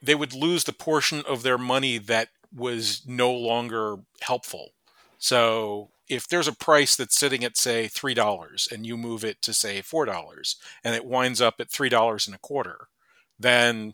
[0.02, 4.70] They would lose the portion of their money that was no longer helpful.
[5.18, 9.42] So if there's a price that's sitting at say three dollars and you move it
[9.42, 12.88] to say four dollars and it winds up at three dollars and a quarter,
[13.40, 13.94] then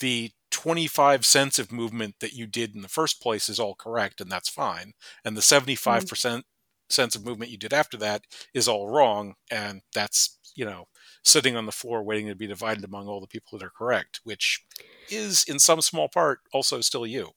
[0.00, 4.20] the 25 cents of movement that you did in the first place is all correct
[4.20, 4.92] and that's fine.
[5.24, 6.08] And the 75 mm-hmm.
[6.08, 6.44] percent
[6.88, 8.22] cents of movement you did after that
[8.54, 10.86] is all wrong and that's you know
[11.24, 14.20] sitting on the floor waiting to be divided among all the people that are correct
[14.24, 14.62] which
[15.10, 17.30] is in some small part also still you.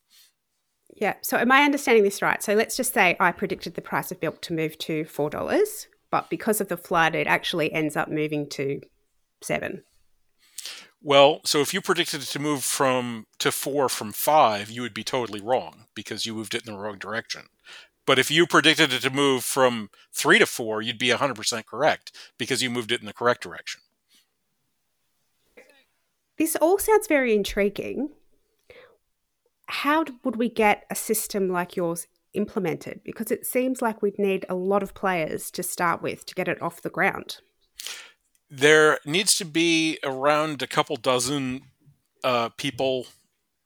[0.96, 1.16] Yeah.
[1.22, 2.44] So am i understanding this right?
[2.44, 6.30] So let's just say i predicted the price of milk to move to $4 but
[6.30, 8.82] because of the flood it actually ends up moving to
[9.42, 9.84] 7
[11.06, 14.96] well, so if you predicted it to move from to four from five, you would
[14.96, 17.44] be totally wrong because you moved it in the wrong direction.
[18.08, 22.12] But if you predicted it to move from three to four, you'd be 100% correct
[22.40, 23.82] because you moved it in the correct direction.
[26.40, 28.10] This all sounds very intriguing.
[29.68, 33.02] How would we get a system like yours implemented?
[33.04, 36.48] Because it seems like we'd need a lot of players to start with to get
[36.48, 37.42] it off the ground
[38.56, 41.64] There needs to be around a couple dozen
[42.24, 43.08] uh, people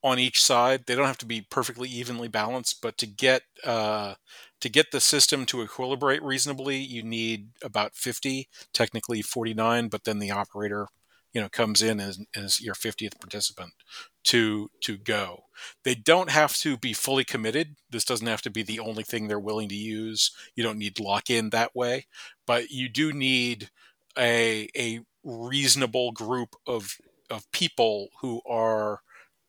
[0.03, 0.85] on each side.
[0.87, 4.15] They don't have to be perfectly evenly balanced, but to get uh,
[4.61, 10.17] to get the system to equilibrate reasonably, you need about 50, technically 49, but then
[10.17, 10.87] the operator,
[11.33, 13.73] you know, comes in as, as your 50th participant
[14.23, 15.43] to to go.
[15.83, 17.75] They don't have to be fully committed.
[17.91, 20.31] This doesn't have to be the only thing they're willing to use.
[20.55, 22.07] You don't need lock in that way,
[22.47, 23.69] but you do need
[24.17, 26.95] a a reasonable group of
[27.29, 29.01] of people who are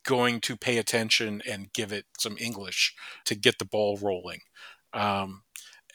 [0.05, 2.95] going to pay attention and give it some English
[3.25, 4.41] to get the ball rolling.
[4.93, 5.43] Um,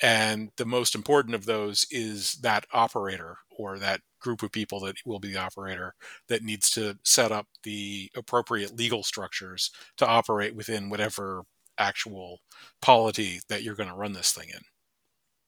[0.01, 4.97] and the most important of those is that operator or that group of people that
[5.05, 5.93] will be the operator
[6.27, 11.43] that needs to set up the appropriate legal structures to operate within whatever
[11.77, 12.39] actual
[12.81, 14.61] polity that you're going to run this thing in.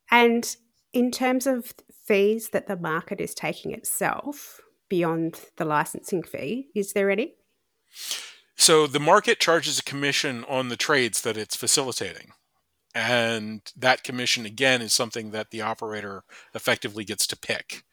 [0.09, 0.55] And
[0.93, 1.73] in terms of
[2.05, 7.33] fees that the market is taking itself beyond the licensing fee, is there any?
[8.55, 12.31] So the market charges a commission on the trades that it's facilitating.
[12.95, 16.23] And that commission, again, is something that the operator
[16.55, 17.83] effectively gets to pick.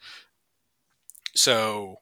[1.35, 1.97] So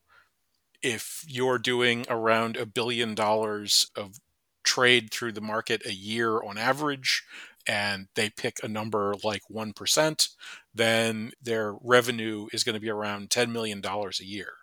[0.82, 4.18] if you're doing around a billion dollars of
[4.62, 7.24] trade through the market a year on average,
[7.66, 10.28] and they pick a number like 1%,
[10.74, 14.54] then their revenue is going to be around $10 million a year.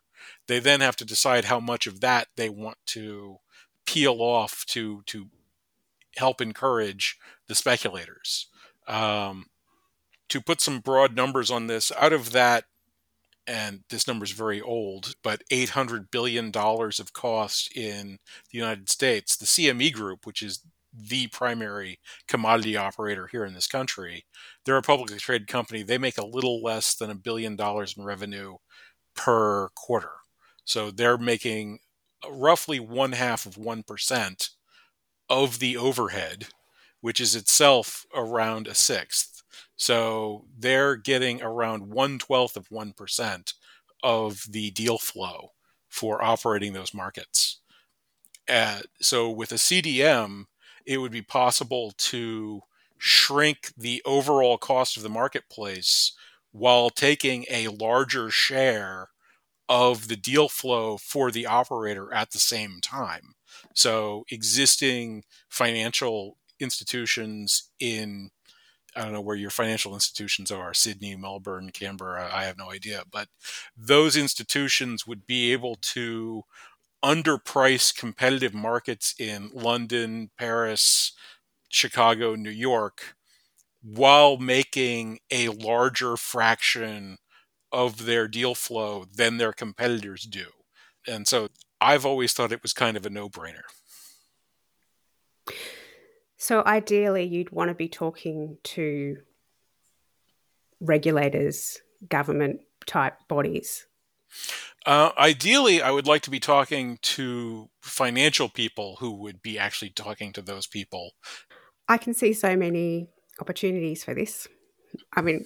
[0.47, 3.37] They then have to decide how much of that they want to
[3.85, 5.27] peel off to, to
[6.17, 8.47] help encourage the speculators.
[8.87, 9.45] Um,
[10.29, 12.65] to put some broad numbers on this, out of that,
[13.47, 18.19] and this number is very old, but $800 billion of cost in
[18.51, 20.59] the United States, the CME Group, which is
[20.93, 24.25] the primary commodity operator here in this country.
[24.65, 25.83] They're a publicly traded company.
[25.83, 28.57] They make a little less than a billion dollars in revenue
[29.15, 30.11] per quarter.
[30.65, 31.79] So they're making
[32.29, 34.49] roughly one half of 1%
[35.29, 36.47] of the overhead,
[37.01, 39.43] which is itself around a sixth.
[39.75, 43.53] So they're getting around one twelfth of 1%
[44.03, 45.51] of the deal flow
[45.87, 47.61] for operating those markets.
[48.47, 50.45] Uh, so with a CDM,
[50.89, 52.63] it would be possible to
[52.97, 56.13] shrink the overall cost of the marketplace
[56.51, 59.09] while taking a larger share
[59.69, 63.35] of the deal flow for the operator at the same time.
[63.75, 68.31] So existing financial institutions in
[68.95, 73.03] I don't know where your financial institutions are, Sydney, Melbourne, Canberra, I have no idea,
[73.11, 73.27] but
[73.77, 76.43] those institutions would be able to
[77.03, 81.13] underprice competitive markets in London, Paris,
[81.69, 83.15] Chicago, New York,
[83.81, 87.17] while making a larger fraction
[87.71, 90.45] of their deal flow than their competitors do.
[91.07, 93.63] And so I've always thought it was kind of a no brainer.
[96.37, 99.17] So ideally, you'd want to be talking to
[100.79, 103.85] regulators, government type bodies
[104.85, 109.89] uh, ideally, I would like to be talking to financial people who would be actually
[109.91, 111.11] talking to those people.
[111.87, 113.09] I can see so many
[113.39, 114.47] opportunities for this.
[115.15, 115.45] I mean,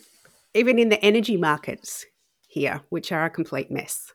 [0.54, 2.06] even in the energy markets
[2.48, 4.14] here, which are a complete mess.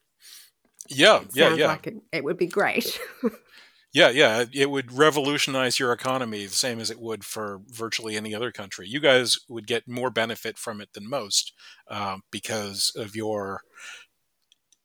[0.89, 1.67] Yeah, yeah, yeah.
[1.67, 2.99] Like it, it would be great.
[3.93, 4.45] yeah, yeah.
[4.55, 8.87] It would revolutionize your economy the same as it would for virtually any other country.
[8.89, 11.53] You guys would get more benefit from it than most
[11.91, 13.63] uh, because of your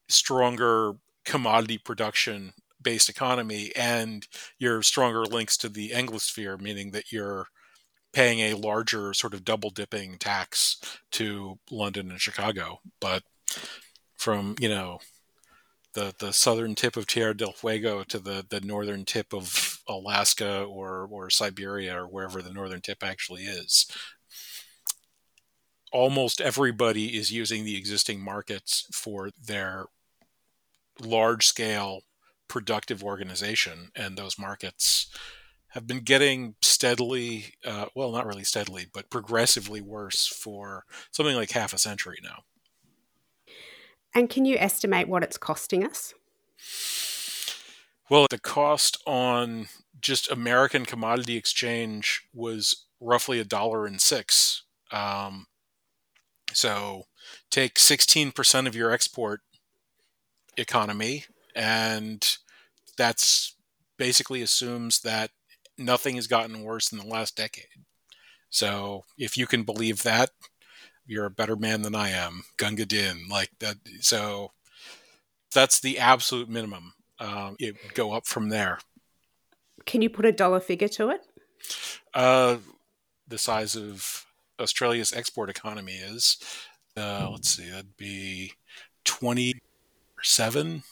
[0.07, 0.93] stronger
[1.25, 4.27] commodity production based economy and
[4.59, 7.47] your stronger links to the Anglosphere, meaning that you're
[8.11, 10.77] paying a larger sort of double dipping tax
[11.11, 12.79] to London and Chicago.
[12.99, 13.23] But
[14.17, 14.99] from, you know,
[15.93, 20.63] the, the southern tip of Tierra del Fuego to the, the northern tip of Alaska
[20.63, 23.87] or, or Siberia or wherever the northern tip actually is,
[25.93, 29.85] almost everybody is using the existing markets for their
[30.99, 32.01] large scale
[32.47, 35.07] productive organization and those markets
[35.69, 41.51] have been getting steadily uh, well not really steadily but progressively worse for something like
[41.51, 42.43] half a century now.
[44.15, 46.13] And can you estimate what it's costing us?
[48.09, 49.67] Well the cost on
[50.01, 55.47] just american commodity exchange was roughly a dollar and six um,
[56.53, 57.03] so
[57.49, 59.41] take 16% of your export
[60.57, 61.25] economy,
[61.55, 62.37] and
[62.97, 63.55] that's
[63.97, 65.31] basically assumes that
[65.77, 67.65] nothing has gotten worse in the last decade.
[68.49, 70.29] So if you can believe that,
[71.05, 73.27] you're a better man than I am, Gunga Din.
[73.29, 73.77] Like that.
[74.01, 74.51] So
[75.53, 76.93] That's the absolute minimum.
[77.19, 78.79] Um, it would go up from there.
[79.85, 81.21] Can you put a dollar figure to it?
[82.13, 82.57] Uh,
[83.27, 84.25] the size of
[84.63, 86.37] Australia's export economy is.
[86.95, 88.53] Uh, let's see, that'd be
[89.03, 90.83] twenty-seven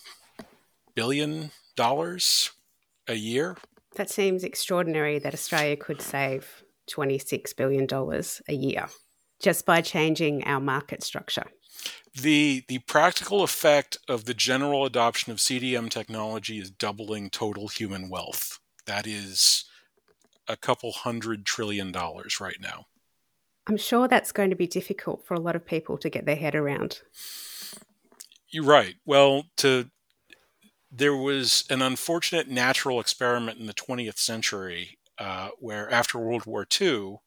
[0.93, 2.51] billion dollars
[3.07, 3.57] a year.
[3.95, 7.87] That seems extraordinary that Australia could save $26 billion
[8.47, 8.87] a year
[9.39, 11.45] just by changing our market structure.
[12.13, 18.09] The, the practical effect of the general adoption of CDM technology is doubling total human
[18.09, 18.59] wealth.
[18.85, 19.65] That is
[20.47, 22.85] a couple hundred trillion dollars right now.
[23.67, 26.35] I'm sure that's going to be difficult for a lot of people to get their
[26.35, 27.01] head around.
[28.49, 28.95] You're right.
[29.05, 29.89] Well, to
[30.91, 36.67] there was an unfortunate natural experiment in the 20th century uh, where, after World War
[36.69, 37.17] II,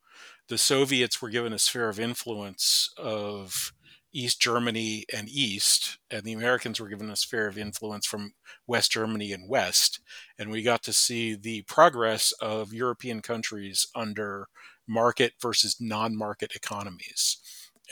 [0.49, 3.73] the Soviets were given a sphere of influence of
[4.13, 8.35] East Germany and East, and the Americans were given a sphere of influence from
[8.67, 10.01] West Germany and West.
[10.39, 14.49] And we got to see the progress of European countries under
[14.87, 17.39] market versus non market economies.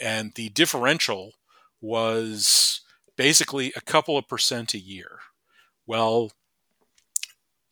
[0.01, 1.33] And the differential
[1.81, 2.81] was
[3.15, 5.19] basically a couple of percent a year.
[5.85, 6.31] Well,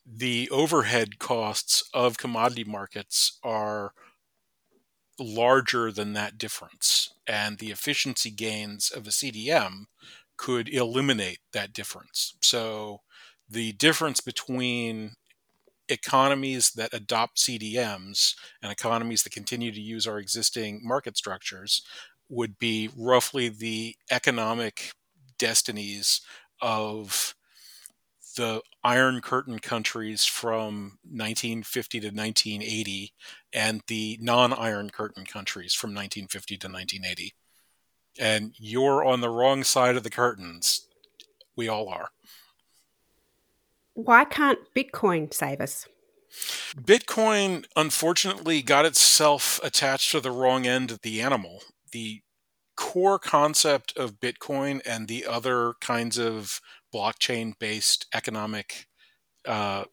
[0.06, 3.92] the overhead costs of commodity markets are
[5.18, 7.14] larger than that difference.
[7.26, 9.84] And the efficiency gains of a CDM
[10.36, 12.34] could eliminate that difference.
[12.40, 13.02] So
[13.48, 15.12] the difference between
[15.88, 21.82] economies that adopt CDMs and economies that continue to use our existing market structures
[22.28, 24.92] would be roughly the economic
[25.38, 26.20] destinies
[26.60, 27.34] of
[28.36, 33.12] the Iron Curtain countries from 1950 to 1980
[33.52, 37.34] and the non Iron Curtain countries from 1950 to 1980.
[38.18, 40.86] And you're on the wrong side of the curtains.
[41.56, 42.10] We all are.
[43.94, 45.86] Why can't Bitcoin save us?
[46.74, 51.62] Bitcoin, unfortunately, got itself attached to the wrong end of the animal.
[51.92, 52.22] The
[52.76, 56.60] core concept of Bitcoin and the other kinds of
[56.92, 58.86] blockchain based economic
[59.46, 59.84] uh,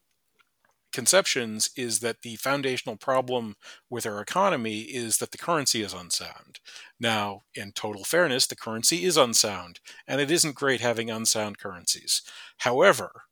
[0.92, 3.56] conceptions is that the foundational problem
[3.88, 6.58] with our economy is that the currency is unsound.
[6.98, 12.22] Now, in total fairness, the currency is unsound, and it isn't great having unsound currencies.
[12.58, 13.24] However,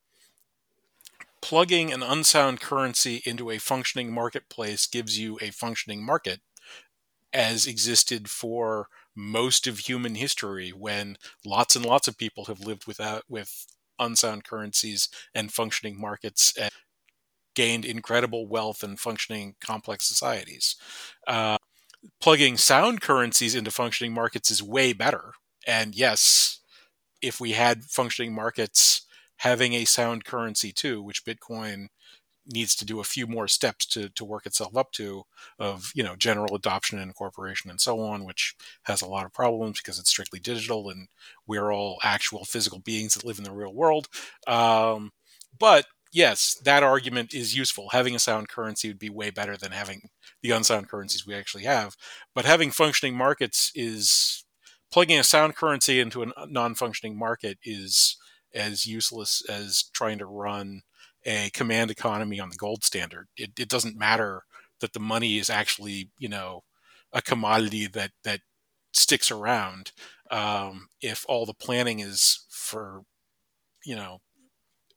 [1.48, 6.40] plugging an unsound currency into a functioning marketplace gives you a functioning market
[7.32, 12.86] as existed for most of human history when lots and lots of people have lived
[12.86, 13.66] without with
[13.98, 16.70] unsound currencies and functioning markets and
[17.54, 20.76] gained incredible wealth and functioning complex societies.
[21.26, 21.56] Uh,
[22.20, 25.32] plugging sound currencies into functioning markets is way better.
[25.66, 26.60] And yes,
[27.22, 29.06] if we had functioning markets
[29.38, 31.88] having a sound currency too, which Bitcoin
[32.50, 35.24] needs to do a few more steps to, to work itself up to
[35.58, 39.32] of you know general adoption and incorporation and so on which has a lot of
[39.32, 41.08] problems because it's strictly digital and
[41.46, 44.08] we're all actual physical beings that live in the real world.
[44.46, 45.12] Um,
[45.58, 47.90] but yes that argument is useful.
[47.92, 50.08] Having a sound currency would be way better than having
[50.42, 51.96] the unsound currencies we actually have.
[52.34, 54.44] But having functioning markets is
[54.90, 58.16] plugging a sound currency into a non-functioning market is
[58.54, 60.82] as useless as trying to run
[61.24, 63.28] a command economy on the gold standard.
[63.36, 64.44] It, it doesn't matter
[64.80, 66.62] that the money is actually, you know,
[67.12, 68.40] a commodity that that
[68.92, 69.92] sticks around.
[70.30, 73.02] Um, if all the planning is for,
[73.84, 74.20] you know,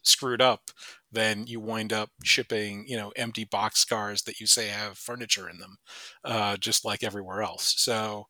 [0.04, 0.72] screwed up,
[1.12, 5.50] then you wind up shipping, you know, empty box cars that you say have furniture
[5.50, 5.78] in them,
[6.24, 7.76] uh, just like everywhere else.
[7.78, 8.28] So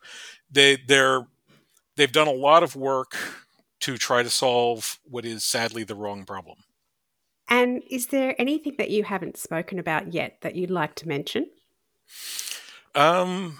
[0.51, 1.27] they they're
[1.95, 3.15] they've done a lot of work
[3.81, 6.59] to try to solve what is sadly the wrong problem.
[7.47, 11.47] And is there anything that you haven't spoken about yet that you'd like to mention?
[12.95, 13.59] Um,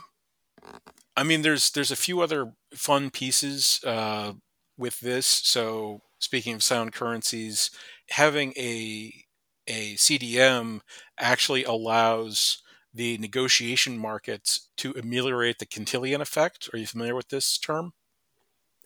[1.17, 4.33] I mean, there's there's a few other fun pieces uh,
[4.77, 5.27] with this.
[5.27, 7.71] So speaking of sound currencies,
[8.09, 9.25] having a
[9.67, 10.81] a CDM
[11.19, 12.63] actually allows
[12.93, 16.69] the negotiation markets to ameliorate the Cantillon effect.
[16.73, 17.93] Are you familiar with this term?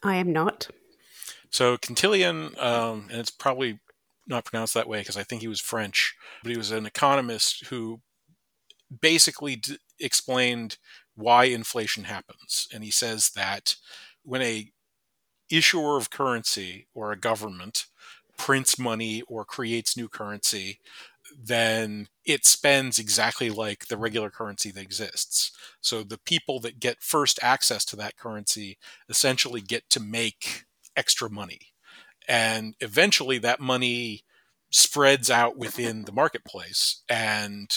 [0.04, 0.70] I am not.
[1.56, 3.80] So Cantillon, um, and it's probably
[4.28, 7.68] not pronounced that way because I think he was French, but he was an economist
[7.68, 8.02] who
[9.00, 10.78] basically d- explained
[11.16, 12.68] why inflation happens.
[12.74, 13.78] And he says that
[14.24, 14.70] when a
[15.50, 17.86] issuer of currency or a government
[18.38, 20.82] prints money or creates new currency,
[21.42, 25.54] then it spends exactly like the regular currency that exists.
[25.80, 28.78] So the people that get first access to that currency
[29.08, 30.65] essentially get to make
[30.96, 31.74] extra money
[32.28, 34.24] And eventually that money
[34.72, 37.70] spreads out within the marketplace and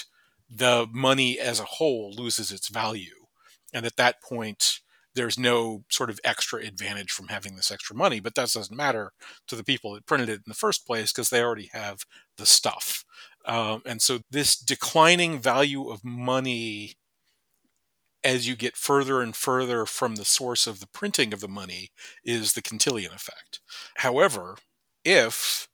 [0.50, 3.26] the money as a whole loses its value.
[3.72, 4.80] And at that point,
[5.14, 9.12] there's no sort of extra advantage from having this extra money, but that doesn't matter
[9.48, 12.00] to the people that printed it in the first place because they already have
[12.36, 13.04] the stuff.
[13.44, 16.96] Um, and so this declining value of money
[18.24, 21.90] as you get further and further from the source of the printing of the money
[22.24, 23.60] is the Cantillon effect.
[23.96, 24.56] However,
[25.04, 25.68] if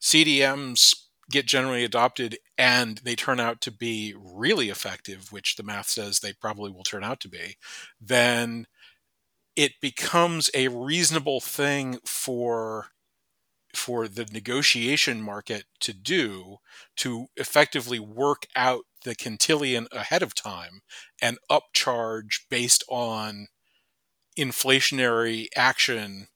[0.00, 0.94] CDMs
[1.30, 6.18] get generally adopted and they turn out to be really effective, which the math says
[6.18, 7.56] they probably will turn out to be,
[8.00, 8.66] then
[9.56, 12.88] it becomes a reasonable thing for
[13.76, 16.58] for the negotiation market to do
[16.96, 20.80] to effectively work out the cantillon ahead of time
[21.22, 23.48] and upcharge based on
[24.38, 26.28] inflationary action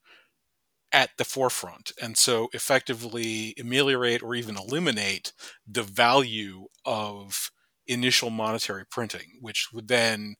[0.93, 1.93] at the forefront.
[2.01, 5.32] And so effectively ameliorate or even eliminate
[5.66, 7.51] the value of
[7.87, 10.37] initial monetary printing which would then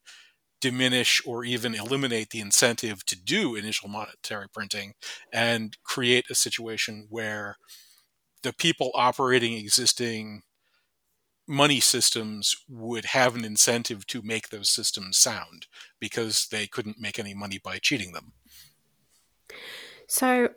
[0.65, 4.95] diminish or even eliminate the incentive to do initial monetary printing
[5.31, 7.57] and create a situation where
[8.43, 10.41] the people operating existing
[11.47, 15.67] money systems would have an incentive to make those systems sound
[16.01, 18.33] because they couldn't make any money by cheating them.
[20.09, 20.49] So,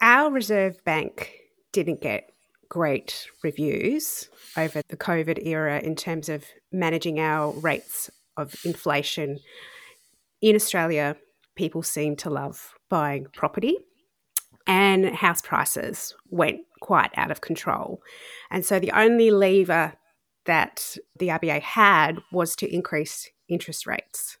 [0.00, 1.32] our Reserve Bank
[1.72, 2.30] didn't get
[2.68, 8.08] great reviews over the COVID era in terms of managing our rates
[8.38, 9.38] of inflation.
[10.40, 11.16] In Australia,
[11.56, 13.76] people seem to love buying property,
[14.66, 18.00] and house prices went quite out of control.
[18.50, 19.94] And so, the only lever
[20.46, 24.38] that the RBA had was to increase interest rates.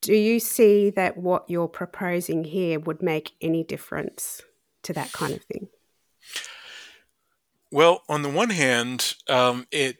[0.00, 4.42] Do you see that what you're proposing here would make any difference
[4.82, 5.68] to that kind of thing?
[7.70, 9.98] Well, on the one hand, um, it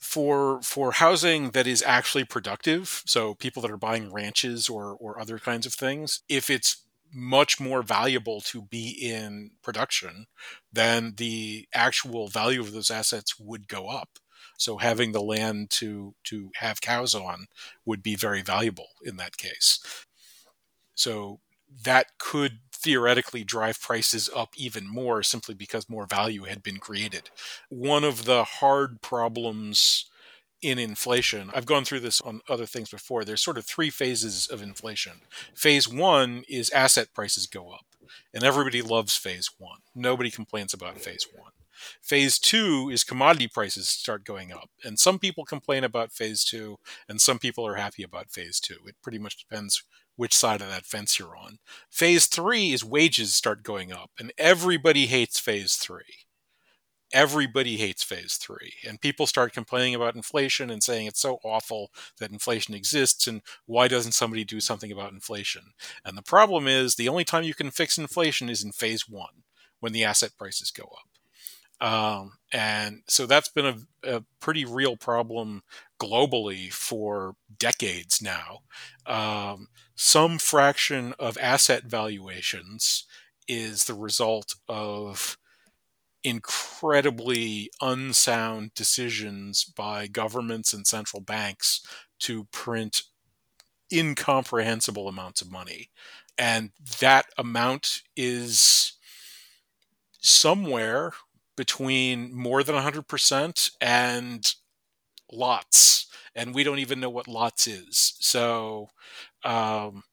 [0.00, 5.20] for for housing that is actually productive, so people that are buying ranches or or
[5.20, 10.26] other kinds of things, if it's much more valuable to be in production,
[10.72, 14.18] then the actual value of those assets would go up.
[14.58, 17.46] So having the land to to have cows on
[17.84, 19.80] would be very valuable in that case.
[20.94, 21.40] So
[21.84, 27.30] that could theoretically drive prices up even more simply because more value had been created.
[27.68, 30.06] One of the hard problems
[30.62, 33.24] in inflation, I've gone through this on other things before.
[33.24, 35.20] There's sort of three phases of inflation.
[35.54, 37.86] Phase one is asset prices go up,
[38.34, 39.78] and everybody loves phase one.
[39.94, 41.52] Nobody complains about phase one.
[42.02, 44.68] Phase two is commodity prices start going up.
[44.84, 46.78] And some people complain about phase two,
[47.08, 48.76] and some people are happy about phase two.
[48.86, 49.82] It pretty much depends
[50.20, 51.56] which side of that fence you're on.
[51.88, 56.26] Phase three is wages start going up, and everybody hates phase three.
[57.10, 58.74] Everybody hates phase three.
[58.86, 63.40] And people start complaining about inflation and saying it's so awful that inflation exists, and
[63.64, 65.72] why doesn't somebody do something about inflation?
[66.04, 69.44] And the problem is the only time you can fix inflation is in phase one,
[69.78, 71.10] when the asset prices go up.
[71.80, 73.64] Um, and so that's been
[74.04, 75.62] a, a, pretty real problem
[76.00, 78.60] globally for decades now.
[79.06, 83.04] Um, some fraction of asset valuations
[83.48, 85.36] is the result of
[86.22, 91.80] incredibly unsound decisions by governments and central banks
[92.20, 93.02] to print
[93.92, 95.90] incomprehensible amounts of money.
[96.38, 96.70] And
[97.00, 98.92] that amount is
[100.20, 101.12] somewhere
[101.56, 104.54] between more than 100% and
[105.32, 106.06] lots.
[106.34, 108.14] And we don't even know what lots is.
[108.20, 108.88] So
[109.44, 110.04] um,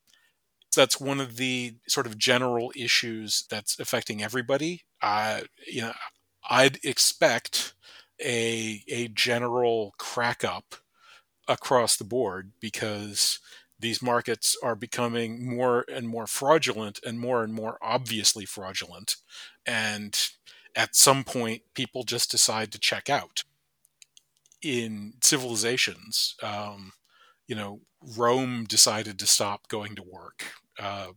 [0.76, 4.84] that's one of the sort of general issues that's affecting everybody.
[5.02, 5.94] Uh, you know,
[6.50, 7.74] I'd expect
[8.24, 10.76] a a general crack up
[11.48, 13.40] across the board because
[13.80, 19.18] these markets are becoming more and more fraudulent and more and more obviously fraudulent
[19.66, 20.30] and
[20.76, 23.44] at some point people just decide to check out
[24.62, 26.92] in civilizations um,
[27.48, 27.82] you know
[28.18, 31.08] rome decided to stop going to work uh,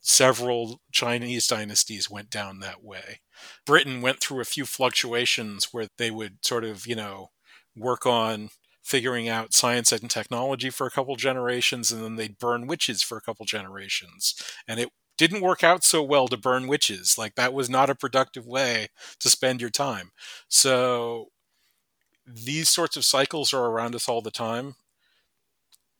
[0.00, 3.20] several chinese dynasties went down that way
[3.66, 7.28] britain went through a few fluctuations where they would sort of you know
[7.76, 8.48] work on
[8.82, 13.16] figuring out science and technology for a couple generations and then they'd burn witches for
[13.16, 14.34] a couple generations
[14.66, 17.16] and it didn't work out so well to burn witches.
[17.18, 18.88] Like that was not a productive way
[19.20, 20.10] to spend your time.
[20.48, 21.28] So
[22.26, 24.74] these sorts of cycles are around us all the time.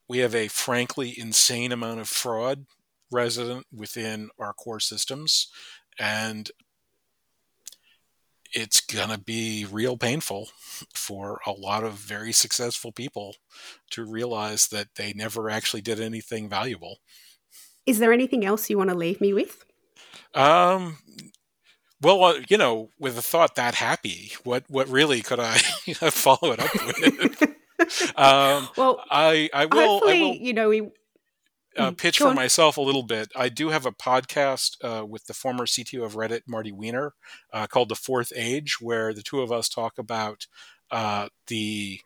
[0.08, 2.66] We have a frankly insane amount of fraud
[3.10, 5.48] resident within our core systems.
[5.98, 6.50] And
[8.54, 10.48] it's going to be real painful
[10.94, 13.36] for a lot of very successful people
[13.90, 16.98] to realize that they never actually did anything valuable.
[17.86, 19.64] Is there anything else you want to leave me with?
[20.34, 20.98] Um,
[22.03, 25.57] well, uh, you know, with a thought that happy, what what really could I
[26.11, 27.42] follow it up with?
[28.16, 30.03] um, well, I I will.
[30.07, 30.80] I will, you know, we
[31.76, 33.32] uh, mm, pitch for myself a little bit.
[33.34, 37.14] I do have a podcast uh, with the former CTO of Reddit, Marty Weiner,
[37.53, 40.46] uh, called The Fourth Age, where the two of us talk about
[40.90, 42.00] uh, the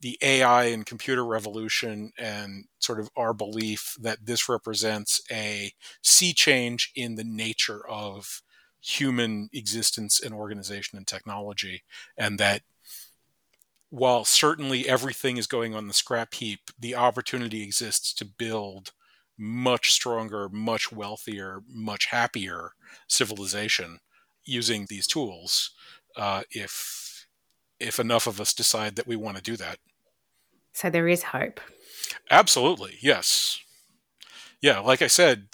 [0.00, 5.72] the AI and computer revolution and sort of our belief that this represents a
[6.02, 8.42] sea change in the nature of
[8.84, 11.82] human existence and organization and technology,
[12.18, 12.62] and that
[13.90, 18.92] while certainly everything is going on the scrap heap, the opportunity exists to build
[19.38, 22.72] much stronger, much wealthier, much happier
[23.08, 24.00] civilization
[24.44, 25.70] using these tools
[26.16, 27.26] uh, if
[27.80, 29.78] if enough of us decide that we want to do that.
[30.72, 31.60] So there is hope.
[32.30, 33.60] Absolutely, yes.
[34.60, 35.48] Yeah, like I said,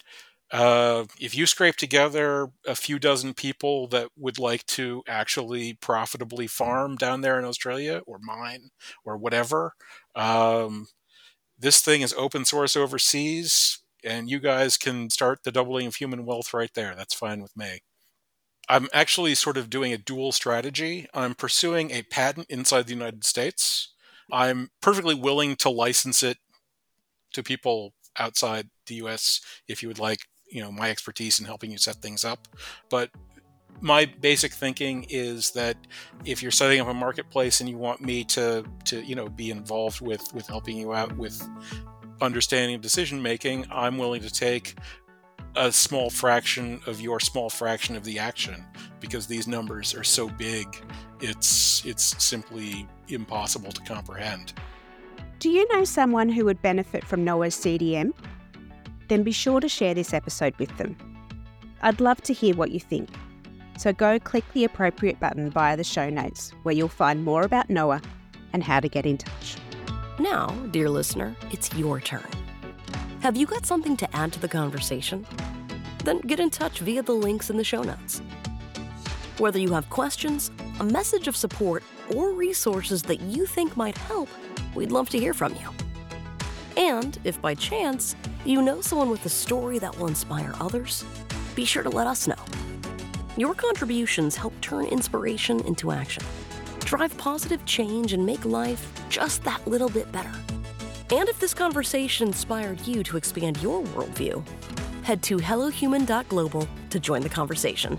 [0.53, 6.47] uh, if you scrape together a few dozen people that would like to actually profitably
[6.47, 8.71] farm down there in Australia or mine
[9.05, 9.75] or whatever,
[10.17, 10.87] um,
[11.59, 16.25] this thing is open source overseas, and you guys can start the doubling of human
[16.27, 16.95] wealth right there.
[16.97, 17.81] That's fine with me.
[18.69, 21.07] I'm actually sort of doing a dual strategy.
[21.15, 23.95] I'm pursuing a patent inside the United States.
[24.33, 26.39] I'm perfectly willing to license it
[27.33, 30.21] to people outside the US if you would like,
[30.51, 32.49] you know, my expertise in helping you set things up.
[32.89, 33.11] But
[33.81, 35.77] my basic thinking is that
[36.25, 39.51] if you're setting up a marketplace and you want me to to you know be
[39.51, 41.43] involved with with helping you out with
[42.21, 44.77] understanding of decision making i'm willing to take
[45.57, 48.65] a small fraction of your small fraction of the action
[49.01, 50.67] because these numbers are so big
[51.21, 54.53] it's it's simply impossible to comprehend
[55.39, 58.13] do you know someone who would benefit from noah's cdm
[59.11, 60.97] then be sure to share this episode with them
[61.83, 63.11] i'd love to hear what you think
[63.81, 67.71] so go click the appropriate button via the show notes where you'll find more about
[67.71, 68.03] Noah
[68.53, 69.57] and how to get in touch.
[70.19, 72.27] Now, dear listener, it's your turn.
[73.23, 75.27] Have you got something to add to the conversation?
[76.05, 78.21] Then get in touch via the links in the show notes.
[79.39, 81.83] Whether you have questions, a message of support,
[82.15, 84.29] or resources that you think might help,
[84.75, 85.90] we'd love to hear from you.
[86.81, 88.17] And if by chance
[88.47, 91.05] you know someone with a story that will inspire others,
[91.55, 92.43] be sure to let us know.
[93.37, 96.23] Your contributions help turn inspiration into action,
[96.81, 100.33] drive positive change, and make life just that little bit better.
[101.11, 104.43] And if this conversation inspired you to expand your worldview,
[105.03, 107.99] head to hellohuman.global to join the conversation.